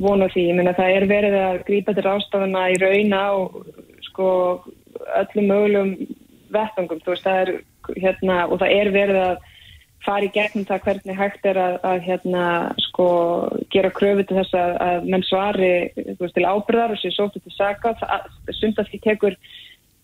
[0.00, 3.60] vona því, ég meina það er verið að grípa til rástafana í rauna og
[4.08, 4.28] sko
[5.20, 5.94] öllum mögulegum
[6.50, 7.52] vettangum, þú veist, það er
[8.00, 9.48] hérna, og það er verið að
[10.04, 12.44] fara í gegnum það hvernig hægt er að, að hérna,
[12.86, 13.08] sko,
[13.72, 17.42] gera kröfu til þess að, að menn svari, þú veist, til ábyrðar og sér sóttu
[17.44, 17.92] til saka,
[18.56, 19.36] sumt að því tekur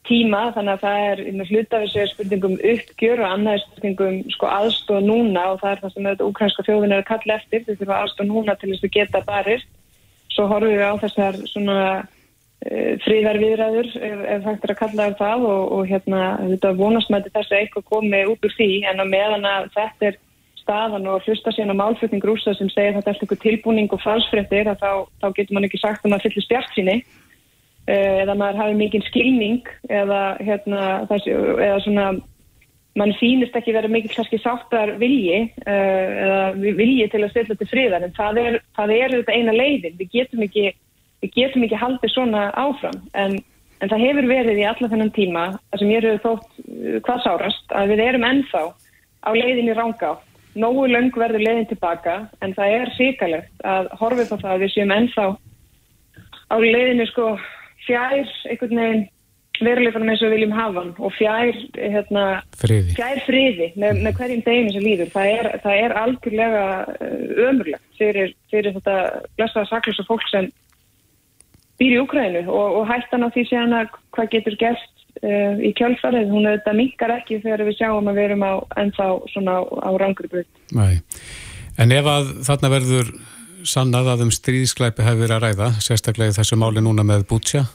[0.07, 4.19] tíma, þannig að það er með hluta við sér spurningum uppgjör og annað er spurningum
[4.35, 7.65] sko aðstóð núna og það er það sem þetta ukrainska þjóðin er að kalla eftir,
[7.67, 9.73] þau þurfa aðstóð núna til þess að geta barist,
[10.37, 11.81] svo horfum við á þessar svona
[13.05, 17.29] fríðar viðræður ef, ef hægt er að kalla það og, og hérna þetta vonast með
[17.35, 20.17] þess að eitthvað komi út úr því en á meðan að þetta er
[20.63, 24.73] staðan og hlusta síðan á málflutning rúsa sem segir þetta er eitthvað tilbúning og falsfrettir
[24.73, 26.97] þá, þá getur mann ekki sagt að maður fyllir spjart síni
[27.87, 32.09] eða maður hafi mikinn skilning eða hérna eða svona
[32.97, 38.07] mann sýnist ekki verið mikil kannski sáttar vilji eða vilji til að stilla til fríðar
[38.07, 39.99] en það er, það er þetta eina leiðin.
[40.01, 40.71] Við getum ekki
[41.25, 43.01] við getum ekki haldið svona áfram.
[43.17, 43.39] En,
[43.81, 46.63] en það hefur verið í alla þennan tíma það sem ég eru þótt
[47.09, 48.65] hvað sárast að við erum ennþá
[49.27, 50.15] á leiðin í ranga
[50.57, 54.73] nógu löng verður leiðin tilbaka en það er síkalegt að horfið á það að við
[54.73, 55.27] séum ennþá
[56.47, 57.27] á leiðinu sko
[57.85, 59.05] fjær einhvern veginn
[59.65, 62.25] veruleikunum eins og við viljum hafa hann og fjær, hérna,
[62.61, 62.97] Friði.
[62.99, 65.13] fjær friði með, með hverjum deginu sem líður.
[65.15, 66.65] Það er, það er algjörlega
[66.97, 67.15] uh,
[67.47, 68.97] ömurlegt fyrir, fyrir þetta
[69.39, 70.51] blessaða saklösa fólk sem
[71.81, 75.73] býr í Úkrænu og, og hættan á því séðan að hvað getur gert uh, í
[75.79, 76.33] kjölfarið.
[76.33, 79.91] Hún auðvitað minkar ekki þegar við sjáum að við erum á ennþá svona á, á
[80.01, 80.63] rangri brut.
[80.77, 81.01] Nei.
[81.77, 83.17] En ef að þarna verður
[83.67, 87.67] sannað að um stríðsklæpi hefur verið að ræða, sérstaklega þessu máli núna með Bútsja,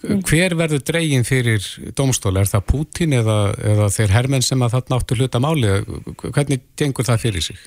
[0.00, 1.64] hver verður dregin fyrir
[1.96, 2.44] dómstóla?
[2.44, 5.76] Er það Pútín eða, eða þeir hermenn sem að þarna áttu hluta máli?
[6.24, 7.60] Hvernig gengur það fyrir sig?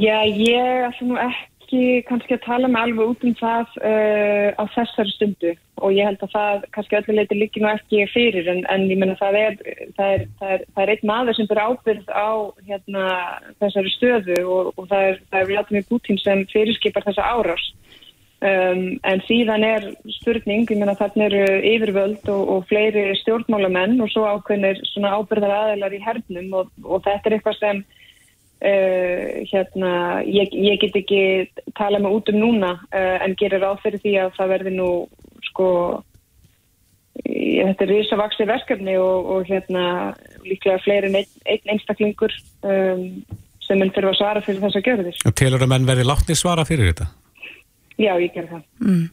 [0.00, 4.64] Já, ég ætla nú ekki kannski að tala með alveg út um það uh, á
[4.74, 8.62] þessari stundu og ég held að það kannski öllu leiti líki nú ekki fyrir en,
[8.72, 9.58] en ég menna það er
[9.98, 12.30] það er, það er, það er einn maður sem ber ábyrð á
[12.70, 13.04] hérna,
[13.62, 17.68] þessari stöðu og, og það er, er Vladimir Putin sem fyrirskipar þessa árás
[18.46, 18.82] um,
[19.12, 19.86] en síðan er
[20.18, 25.56] spurning, ég menna þarna eru yfirvöld og, og fleiri stjórnmálamenn og svo ákveðnir svona ábyrðar
[25.56, 27.82] aðeinar í hernum og, og þetta er eitthvað sem
[28.60, 29.90] Uh, hérna,
[30.28, 31.20] ég, ég get ekki
[31.78, 34.88] tala með út um núna uh, en gerir ráð fyrir því að það verði nú
[35.46, 35.68] sko
[37.24, 39.84] þetta er risavaksi verkefni og, og hérna
[40.44, 42.34] líklega fleiri en einn, einn einstaklingur
[42.68, 43.06] um,
[43.64, 45.24] sem mun fyrir að svara fyrir þessa görðis.
[45.28, 47.08] Og telur að menn verði látni svara fyrir þetta?
[48.00, 48.62] Já, ég ger það.
[48.80, 49.08] Mm.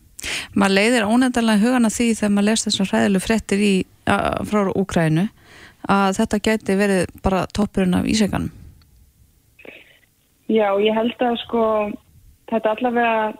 [0.57, 3.73] Maður leiðir ónefndalega hugana því þegar maður lest þessar hræðilu frettir í,
[4.09, 5.27] að, frá Úkrænu
[5.87, 8.53] að þetta geti verið bara toppurinn af íseganum.
[10.47, 11.63] Já, ég held að sko
[12.47, 13.35] þetta allavega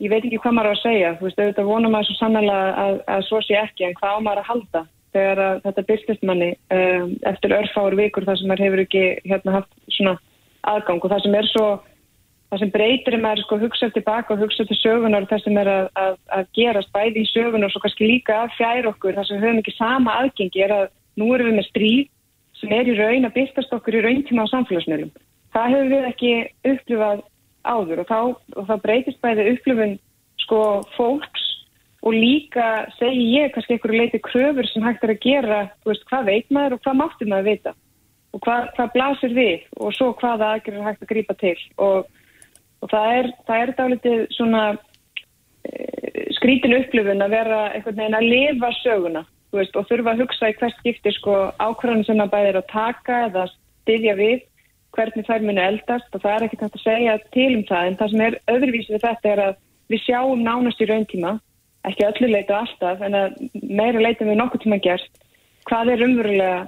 [0.00, 2.72] ég veit ekki hvað maður á að segja þú veist, auðvitað vonum maður svo sannlega
[2.84, 6.26] að, að svo sé ekki, en hvað á maður að halda þegar að þetta byrstist
[6.26, 10.16] manni um, eftir örfáur vikur þar sem maður hefur ekki hérna haft svona
[10.70, 11.66] aðgang og það sem er svo
[12.50, 15.58] það sem breytir er maður sko hugsað tilbaka og hugsað til sögunar og það sem
[15.62, 19.18] er að, að, að gerast bæði í sögunar og svo kannski líka að fjær okkur
[19.18, 20.86] þar sem við höfum ekki sama aðgengi er að
[21.20, 22.08] nú erum við með stríð
[22.60, 25.12] sem er í raun að byrstast okkur í rauntíma á samfélagsmiðlum.
[25.54, 26.32] Það hefur við ekki
[26.72, 27.22] upplifað
[27.70, 28.20] áður og þá,
[28.58, 29.94] og þá breytist bæði upplifun
[30.40, 30.60] sko
[30.96, 31.46] fólks
[32.00, 36.30] og líka segi ég kannski einhverju leiti kröfur sem hægt er að gera, veist, hvað
[36.30, 37.74] veit maður og hvað máttur maður vita
[38.30, 42.08] og hvað, hvað blasir við og svo hvaða aðgerður hægt að grípa til og,
[42.80, 45.72] og það er, það er dálítið svona e,
[46.38, 49.24] skrítin upplifun að vera einhvern veginn að lifa söguna
[49.54, 53.18] veist, og þurfa að hugsa í hvers skipti sko, ákvarðan sem að bæðir að taka
[53.28, 54.46] eða styðja við
[54.94, 56.08] hvernig þær muni eldast.
[56.14, 59.06] Og það er ekkert að segja til um það en það sem er öðruvísið við
[59.06, 59.58] þetta er að
[59.90, 61.36] við sjáum nánast í rauntíma
[61.88, 65.22] ekki öllu leita alltaf en að meira leita við nokkuð tíma gerst
[65.68, 66.58] hvað er umverulega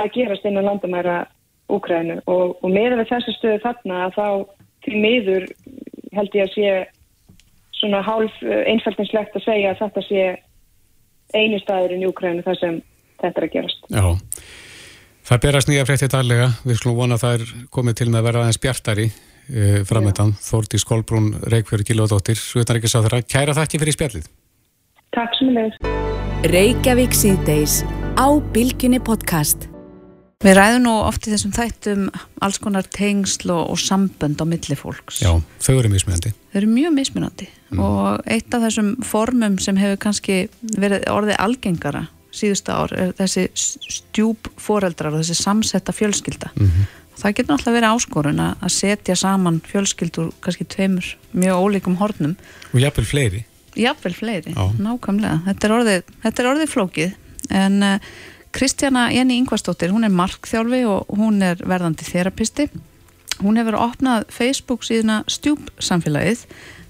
[0.00, 1.22] að gerast innan landamæra
[1.72, 4.26] Úkrænu og, og meira við þessu stöðu þarna að þá
[4.84, 5.48] til miður
[6.14, 6.68] held ég að sé
[7.74, 10.24] svona hálf einfældinslegt að segja að þetta sé
[11.34, 12.80] einu staðurinn í Úkrænu þar sem
[13.20, 13.80] þetta er að gerast.
[13.90, 14.06] Já,
[15.30, 18.26] það berast nýja frétti daglega, við skulum vona að það er komið til með að
[18.28, 23.82] vera aðeins bjartari uh, framöndan, Þórti Skólbrún Reykjavík Gilóðdóttir, Sveitar ekki sá þeirra kæra þakki
[23.82, 24.32] fyrir spjallið.
[25.14, 25.74] Takk sem leður.
[26.54, 27.14] Reykjavík
[30.44, 32.08] Við ræðum nú oft í þessum þættum
[32.44, 35.22] alls konar tengsl og, og sambönd á milli fólks.
[35.24, 35.32] Já,
[35.64, 36.34] þau eru mismunandi.
[36.52, 37.80] Þau eru mjög mismunandi mm.
[37.80, 40.42] og eitt af þessum formum sem hefur kannski
[40.76, 46.50] verið orðið algengara síðustu ár er þessi stjúp foreldrar og þessi samsetta fjölskylda.
[46.54, 46.92] Mm -hmm.
[47.14, 52.36] Það getur náttúrulega verið áskorun að setja saman fjölskyldur kannski tveimur mjög ólíkum hornum.
[52.72, 53.44] Og jafnvel fleiri.
[53.76, 54.72] Jafnvel fleiri, Já.
[54.78, 55.40] nákvæmlega.
[55.46, 57.12] Þetta er orðið, þetta er orðið flókið
[57.50, 57.98] en uh,
[58.54, 62.68] Kristjana Jenny Ingvarsdóttir, hún er markþjálfi og hún er verðandi þerapisti.
[63.42, 66.44] Hún hefur opnað Facebook síðuna stjúp samfélagið.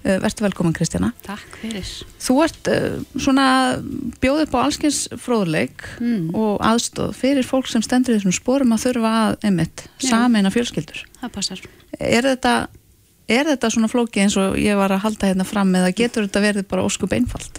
[0.05, 1.09] Verður velkomin Kristjana.
[1.25, 1.87] Takk fyrir.
[2.21, 3.45] Þú ert uh, svona
[4.21, 6.27] bjóð upp á allskins fróðuleik mm.
[6.37, 11.01] og aðstóð fyrir fólk sem stendur í þessum spórum að þurfa að emitt sameina fjölskyldur.
[11.23, 11.63] Það passar.
[11.97, 12.53] Er þetta,
[13.25, 16.45] er þetta svona flóki eins og ég var að halda hérna fram eða getur þetta
[16.45, 17.57] verið bara óskup einfalt?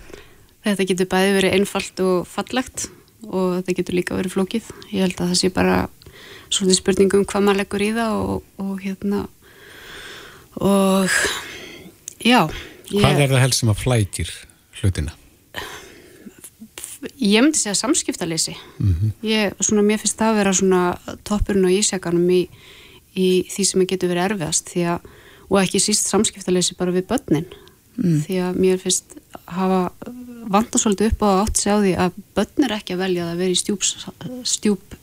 [0.62, 2.86] Þetta getur bæði verið einfalt og fallegt
[3.26, 4.72] og það getur líka verið flókið.
[4.92, 5.76] Ég held að það sé bara
[6.50, 9.22] svolítið spurningum hvað maður leggur í það og, og hérna
[10.56, 11.16] og
[12.22, 12.40] já
[12.92, 14.32] ég, Hvað er það helst sem að flækir
[14.80, 15.16] hlutina?
[17.20, 19.10] Ég myndi segja samskiptaleysi mm -hmm.
[19.26, 20.82] ég, svona mér finnst það að vera svona
[21.24, 22.48] toppurinn og ísjaganum í,
[23.14, 25.00] í því sem að getur verið erfiðast því að,
[25.50, 27.46] og ekki síst samskiptaleysi bara við börnin
[27.96, 28.22] mm.
[28.26, 29.80] því að mér finnst hafa
[30.50, 33.42] vanda svolítið upp á átt sig á því að börn er ekki að velja að
[33.42, 33.86] vera í stjúp,
[34.46, 34.96] stjúp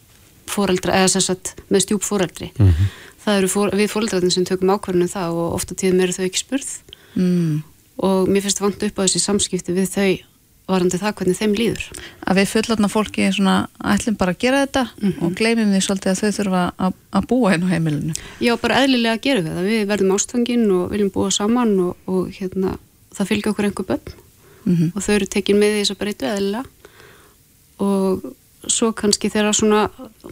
[0.54, 2.92] fóreldra, eða sem sagt með stjúp fóreldri mm -hmm.
[3.26, 6.26] það eru fór, við fóreldrarnir sem tökum ákvarðinu um það og ofta tíðum eru þau
[6.26, 6.70] ekki spurð
[7.16, 7.64] mm.
[7.98, 10.12] og mér finnst vant upp á þessi samskipti við þau
[10.68, 11.86] varandi það hvernig þeim líður.
[12.24, 14.84] Að við fullatna fólki svona ætlum bara að gera þetta
[15.20, 18.14] og gleymum því svolítið að þau þurfa að, að búa henn á heimilinu.
[18.40, 19.70] Já, bara eðlilega að gera við það.
[19.74, 22.78] Við verðum ástfangin og viljum búa saman og, og hérna,
[23.12, 24.23] það fylgja okkur einhver börn
[24.66, 24.92] Mhm.
[24.96, 26.66] og þau eru tekin með því þess að breytu eðlilega
[27.84, 28.34] og
[28.72, 29.82] svo kannski þegar svona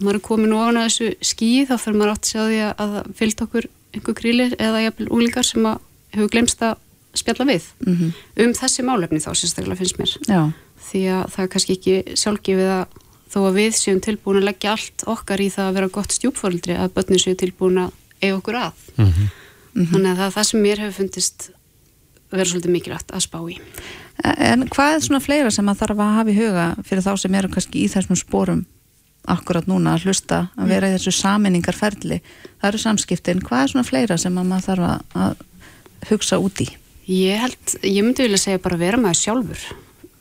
[0.00, 2.94] maður er komin ofan að þessu skíi þá fyrir maður átt að sjá því að
[2.94, 5.78] það fylgta okkur einhver grílir eða jafnvel unglingar sem að
[6.16, 6.76] hefur glemst að
[7.14, 8.12] spjalla við Mhm.
[8.46, 10.52] um þessi málefni þá sérstaklega finnst mér Já.
[10.80, 12.86] því að það er kannski ekki sjálfgefið að
[13.32, 16.74] þó að við séum tilbúin að leggja allt okkar í það að vera gott stjúpfóreldri
[16.78, 18.72] að börnin séu tilbúin að eiga okkur að
[19.76, 21.50] þannig að það það sem mér hefur fundist
[22.32, 23.58] vera svolítið mikilvægt að spá í
[24.22, 27.34] En hvað er svona fleira sem að þarf að hafa í huga fyrir þá sem
[27.38, 28.64] eru kannski í þessum spórum
[29.32, 32.18] akkurat núna að hlusta að vera í þessu saminningarferli
[32.60, 35.46] það eru samskiptin, hvað er svona fleira sem að maður þarf að-
[36.10, 36.66] hugsa út í?
[37.06, 39.62] Ég held, ég myndi vilja segja bara vera maður sjálfur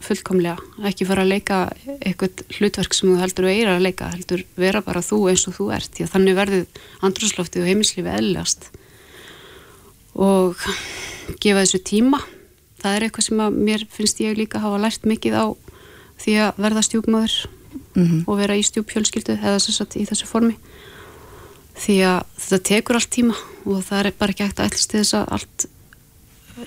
[0.02, 0.58] fullkomlega,
[0.89, 1.58] ekki fara að leika
[2.02, 5.54] eitthvað hlutverk sem þú heldur að eira að leika heldur vera bara þú eins og
[5.60, 8.70] þú ert því að þannig verður andrúsloftið og heimilslífi eðlilegast.
[10.18, 10.58] Og
[11.42, 12.20] gefa þessu tíma
[12.82, 15.46] það er eitthvað sem að mér finnst ég líka hafa lært mikið á
[16.22, 17.36] því að verða stjúpmaður
[17.96, 18.24] Mhm.
[18.28, 20.56] og vera í stjúpfjölskyldu eða sem sagt í þessu formi
[21.82, 25.00] því að þetta tekur allt tíma og það er bara ekki hægt að ætlast til
[25.02, 25.66] þess að allt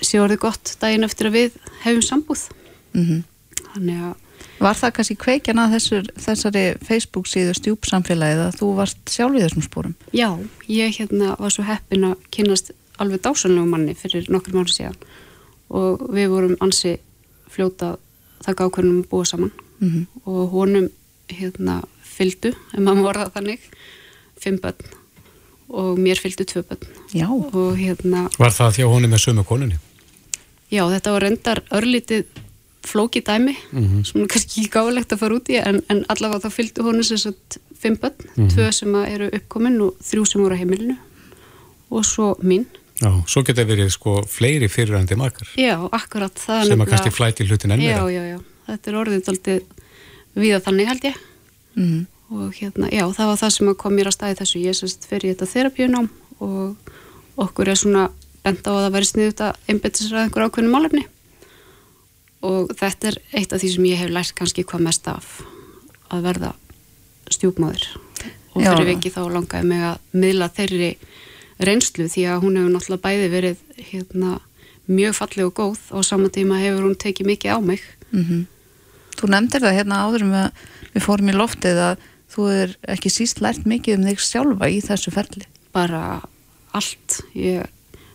[0.05, 2.45] sé orðið gott daginn eftir að við hefum sambúð
[2.95, 3.23] Mm
[3.75, 4.13] þannig að
[4.59, 9.41] Var það kannski kveikjan að þessur, þessari Facebook síðu stjúpsamfélagið að þú varst sjálf í
[9.43, 9.95] þessum spórum?
[10.15, 10.29] já,
[10.71, 14.95] ég hérna var svo heppin að kynast alveg dásanlegu manni fyrir nokkrum ári síðan
[15.69, 16.97] og við vorum ansi
[17.49, 17.97] fljóta að
[18.45, 19.51] taka ákveðnum að búa saman
[19.81, 20.05] Mhm.
[20.25, 20.89] og honum
[21.29, 23.59] hérna fylgdu, ef maður vorða þannig
[24.39, 24.75] fimm börn
[25.69, 27.27] og mér fylgdu tvö börn Já.
[27.29, 29.75] og hérna Var það þjá honum með sömu konunni?
[30.71, 32.23] Já, þetta var reyndar örlítið
[32.85, 34.03] flóki dæmi, Mhm.
[34.05, 37.03] sem er kannski ekki gáðilegt að fara út í, en, en allavega þá fylgdu honum
[37.03, 38.47] sem sagt fimm börn, Mhm.
[38.49, 40.97] tvö sem að eru uppkomin og þrjú sem voru á heimilinu
[41.91, 42.65] og svo mín.
[43.01, 46.31] Já, svo geta verið sko fleiri fyrirandi makar Já, akkurat.
[46.39, 48.11] Það er sem að nefnilega- kannski flæti hlutin enn Já, meira.
[48.11, 48.39] já, já.
[48.69, 49.63] Þetta er orðið daldið
[50.35, 51.17] viða þannig held ég.
[51.75, 52.05] Mm.
[52.31, 54.61] Og hérna, já, það var það sem að kom mér að staði þessu.
[54.63, 56.77] Ég sérst fyrir í þetta þerapíunám og
[57.37, 58.05] okkur er svona
[58.43, 61.03] bent á að það væri sniðut að að einhver ákveðinu málefni.
[62.45, 65.41] Og þetta er eitt af því sem ég hef lært kannski hvað mest af
[66.13, 66.53] að verða
[67.29, 67.85] stjúpmáður.
[68.55, 68.71] Og Já.
[68.71, 70.89] fyrir viki þá langaði mig að miðla þeirri
[71.59, 74.39] reynslu því að hún hefur náttúrulega bæði verið hérna,
[74.85, 77.81] mjög falleg og góð og á sama tíma hefur hún tekið mikið á mig.
[78.11, 78.45] Mm
[79.15, 82.01] Þú nefndir það hérna áður um að við fórum í loftið að
[82.35, 85.45] þú er ekki síst lært mikið um þig sjálfa í þessu ferli.
[85.71, 86.21] bara
[86.71, 87.63] allt ég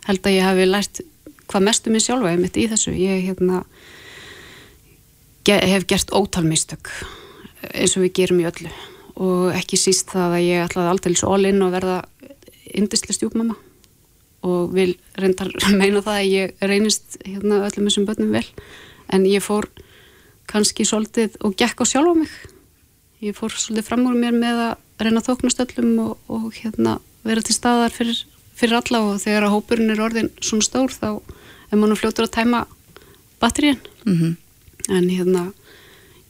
[0.07, 1.01] held að ég hafi lært
[1.49, 3.63] hvað mest um mig sjálfa einmitt í þessu ég hérna
[5.45, 6.89] ge hef gert ótal mistök
[7.73, 8.71] eins og við gerum í öllu
[9.21, 11.97] og ekki síst það að ég ætlaði aldrei svo all in og verða
[12.77, 13.57] indislega stjúpmama
[14.47, 18.45] og vil reyndar meina það að ég reynist hérna öllum þessum börnum vel.
[19.11, 19.67] En ég fór
[20.49, 22.33] kannski svolítið og gekk á sjálfa mig.
[23.21, 26.97] Ég fór svolítið fram úr mér með að reyna að þóknast öllum og, og hérna,
[27.25, 28.23] vera til staðar fyrir,
[28.57, 29.03] fyrir alla.
[29.11, 31.09] Og þegar að hópurinn er orðin svona stór þá
[31.71, 32.65] er mann fljótur að tæma
[33.41, 34.37] batteríin Mm
[34.89, 35.41] en hérna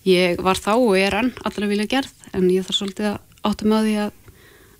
[0.04, 2.12] ég var þá og er enn allra vilja gerð.
[2.36, 4.12] En ég þarf svolítið að áttum að því að,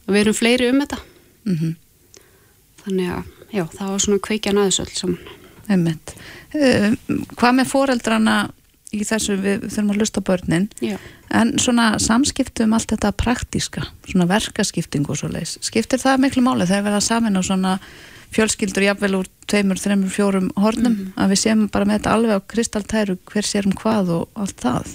[0.06, 1.00] að við erum fleiri um þetta
[1.46, 1.76] -hmm.
[2.86, 5.38] þannig að já, það var svona kveikjan aðeins öll saman
[5.72, 6.16] Einmitt.
[6.52, 6.96] Uh,
[7.38, 8.36] hvað með foreldrana
[8.92, 10.98] í þessu, við þurfum að lusta börnin Já.
[11.32, 16.44] en svona samskiptu um allt þetta praktíska, svona verkaskipting og svo leis, skiptir það miklu
[16.44, 17.78] máli þegar verða samin á svona
[18.36, 22.48] fjölskyldur jafnvel úr tveimur, þreimur, fjórum hornum, að við séum bara með þetta alveg á
[22.54, 24.94] kristaltæru, hver sér um hvað og allt það.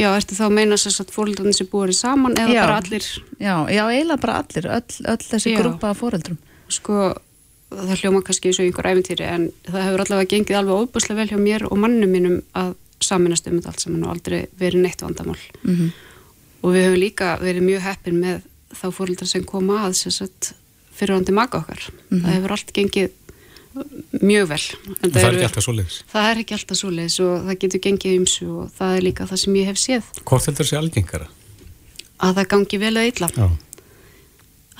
[0.00, 2.62] Já, ertu þá að meina þess að fóreldrarnir sem búið saman eða Já.
[2.64, 3.04] bara allir
[3.40, 5.58] Já, já, eiginlega bara allir, öll, öll þessi Já.
[5.60, 6.38] grúpa af foreldrum.
[6.70, 6.94] sko,
[7.70, 11.28] það hljóma kannski eins og einhver æfintýri en það hefur allavega gengið alveg óbúslega vel
[11.30, 15.02] hjá mér og mannum mínum að saminast um þetta allt saman og aldrei verið neitt
[15.04, 15.90] vandamál Mm
[16.62, 18.42] og við höfum líka verið mjög heppin með
[18.76, 20.50] þá fóreldrar sem koma að sem sagt
[20.92, 22.20] fyrirvandi maka okkar Mhm.
[22.20, 23.10] það hefur allt gengið
[24.20, 24.62] mjög vel
[25.02, 25.98] En Það er ekki alltaf svoleiðis.
[26.12, 29.42] það er ekki alltaf svoleiðis og það getur gengið ymsu og það er líka það
[29.44, 31.28] sem ég hef séð Hvort heldur sé algengara?
[32.20, 33.48] að það gangi vel eða illa Já.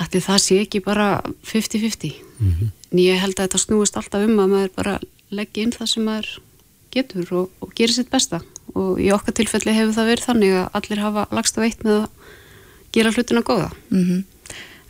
[0.01, 1.09] Ætli það sé ekki bara
[1.45, 2.71] 50-50 Mhm.
[2.93, 4.95] en ég held að þetta snúist alltaf um að maður bara
[5.31, 6.29] leggja inn það sem maður
[6.91, 8.41] getur og, og gerir sitt besta
[8.75, 11.99] og í okkar tilfelli hefur það verið þannig að allir hafa lagst á eitt með
[12.01, 12.09] að
[12.97, 14.25] gera hlutina góða Mm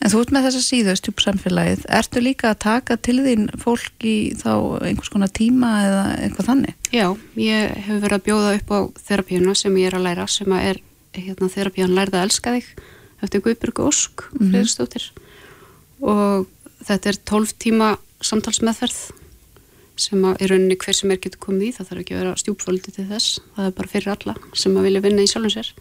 [0.01, 4.33] En þú ert með þessa síðu stjúpsamfélagið, ertu líka að taka til þín fólk í
[4.41, 4.53] þá
[4.89, 6.79] einhvers konar tíma eða eitthvað þannig?
[6.95, 8.79] Já, ég hef verið að bjóða upp á
[9.11, 10.81] þerapíuna sem ég er að læra sem að er
[11.19, 12.71] hérna, þerapían lærða að elska þig
[13.21, 14.53] eftir Guðbjörg Ósk mm -hmm.
[14.55, 15.11] Friðstóttir
[16.01, 16.47] og
[16.87, 17.89] þetta er 12 tíma
[18.25, 19.01] samtalsmeðferð
[20.01, 22.41] sem að í rauninni hver sem er getur komið í það þarf ekki að vera
[22.41, 25.73] stjúpfóldi til þess það er bara fyrir alla sem að vilja vinna í sjálfum sér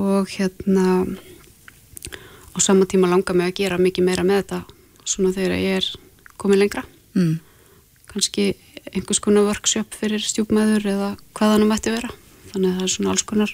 [0.00, 0.86] og hérna
[2.54, 4.60] á sama tíma langar mig að gera mikið meira með þetta
[5.04, 5.92] svona þegar ég er
[6.40, 6.84] komið lengra.
[7.14, 7.40] Mm.
[8.10, 8.54] kannski
[8.90, 12.10] einhvers konar workshop fyrir stjúpmæður eða hvað hann mætti vera.
[12.50, 13.52] Þannig að það er svona alls konar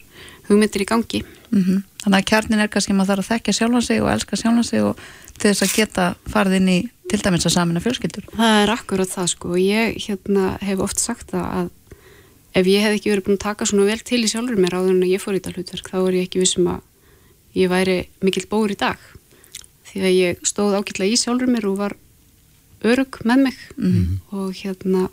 [0.49, 1.23] hugmyndir í gangi.
[1.51, 1.83] Mm -hmm.
[2.03, 4.83] Þannig að kjarnin er kannski maður þarf að þekkja sjálfa sig og elska sjálfa sig
[4.83, 4.97] og
[5.39, 6.79] til þess að geta farið inn í
[7.11, 8.25] til dæmis að samina fjölskyldur.
[8.33, 9.49] Það er akkurat það sko.
[9.49, 11.71] Og ég hérna, hef oft sagt það að
[12.57, 14.95] ef ég hef ekki verið búin að taka svona vel til í sjálfur mér áður
[14.95, 16.81] en að ég fór í þetta hlutverk þá er ég ekki vissum að
[17.57, 19.05] ég væri mikill bóður í dag.
[19.89, 21.97] Því að ég stóð ákveðlega í sjálfur mér og var
[22.87, 23.59] örug með mig.
[23.77, 24.19] Mm -hmm.
[24.31, 25.09] og hérna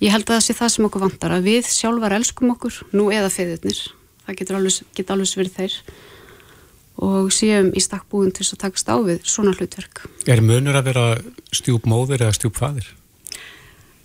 [0.00, 3.10] ég held að það sé það sem okkur vantar að við sjálfar elskum okkur, nú
[3.12, 3.80] eða feðurnir.
[4.26, 5.74] Það getur alveg, getur alveg verið þeir.
[7.00, 10.04] Og séum í stakkbúin til þess að takast á við svona hlutverk.
[10.26, 12.86] Er munur að vera stjúp móður eða stjúp fadir?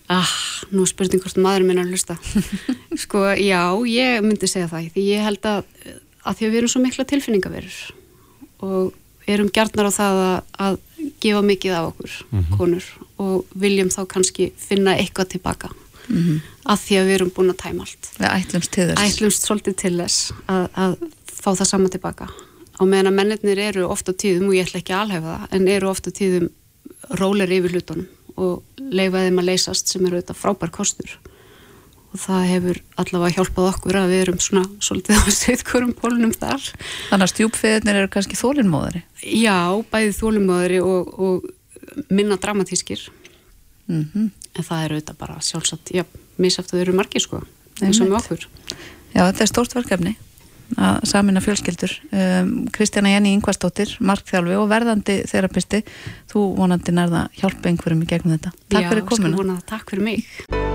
[0.08, 0.30] Ah,
[0.70, 2.16] nú spurning hvort maður minna að hlusta.
[3.04, 5.64] Sko, já, ég myndi segja það því ég held að
[6.26, 7.80] að því að við erum svo mikla tilfinningaverur
[8.66, 8.94] og
[9.30, 10.78] erum gjarnar á það að, að
[11.24, 12.58] gefa mikið af okkur mm -hmm.
[12.58, 12.86] konur
[13.18, 15.70] og viljum þá kannski finna eitthvað tilbaka
[16.08, 16.40] mm -hmm.
[16.66, 19.76] að því að við erum búin að tæma allt Við ætlumst til þess Ætlumst svolítið
[19.76, 22.28] til þess að, að fá það sama tilbaka
[22.76, 25.68] á meðan að mennirnir eru ofta tíðum og ég ætla ekki að alhefa það en
[25.68, 26.50] eru ofta tíðum
[27.20, 31.10] róler yfir hlutunum og leifa þeim að leysast sem eru þetta frábær kostur
[32.16, 36.64] og það hefur allavega hjálpað okkur að við erum svona svolítið á sveitkurum pólunum þar.
[37.12, 39.04] Þannig að stjúpfiðurnir eru kannski þólinnmóðari?
[39.36, 39.60] Já,
[39.92, 43.08] bæðið þólinnmóðari og, og minna dramatískir
[43.88, 44.30] mm -hmm.
[44.56, 46.06] en það eru auðvitað bara sjálfsagt, já,
[46.38, 47.42] misaftuð eru margir sko,
[47.82, 48.48] eins og með okkur.
[49.16, 50.16] Já, þetta er stórt verkefni
[50.82, 55.84] að samina fjölskyldur um, Kristjana Jenny Ingvarsdóttir, markþjálfi og verðandi þerapisti,
[56.32, 58.56] þú vonandi nærða hjálpa einhverjum í gegnum þetta.
[58.70, 59.30] Takk já, fyrir komuna.
[59.30, 60.75] Já, sko vonað, takk fyrir mig.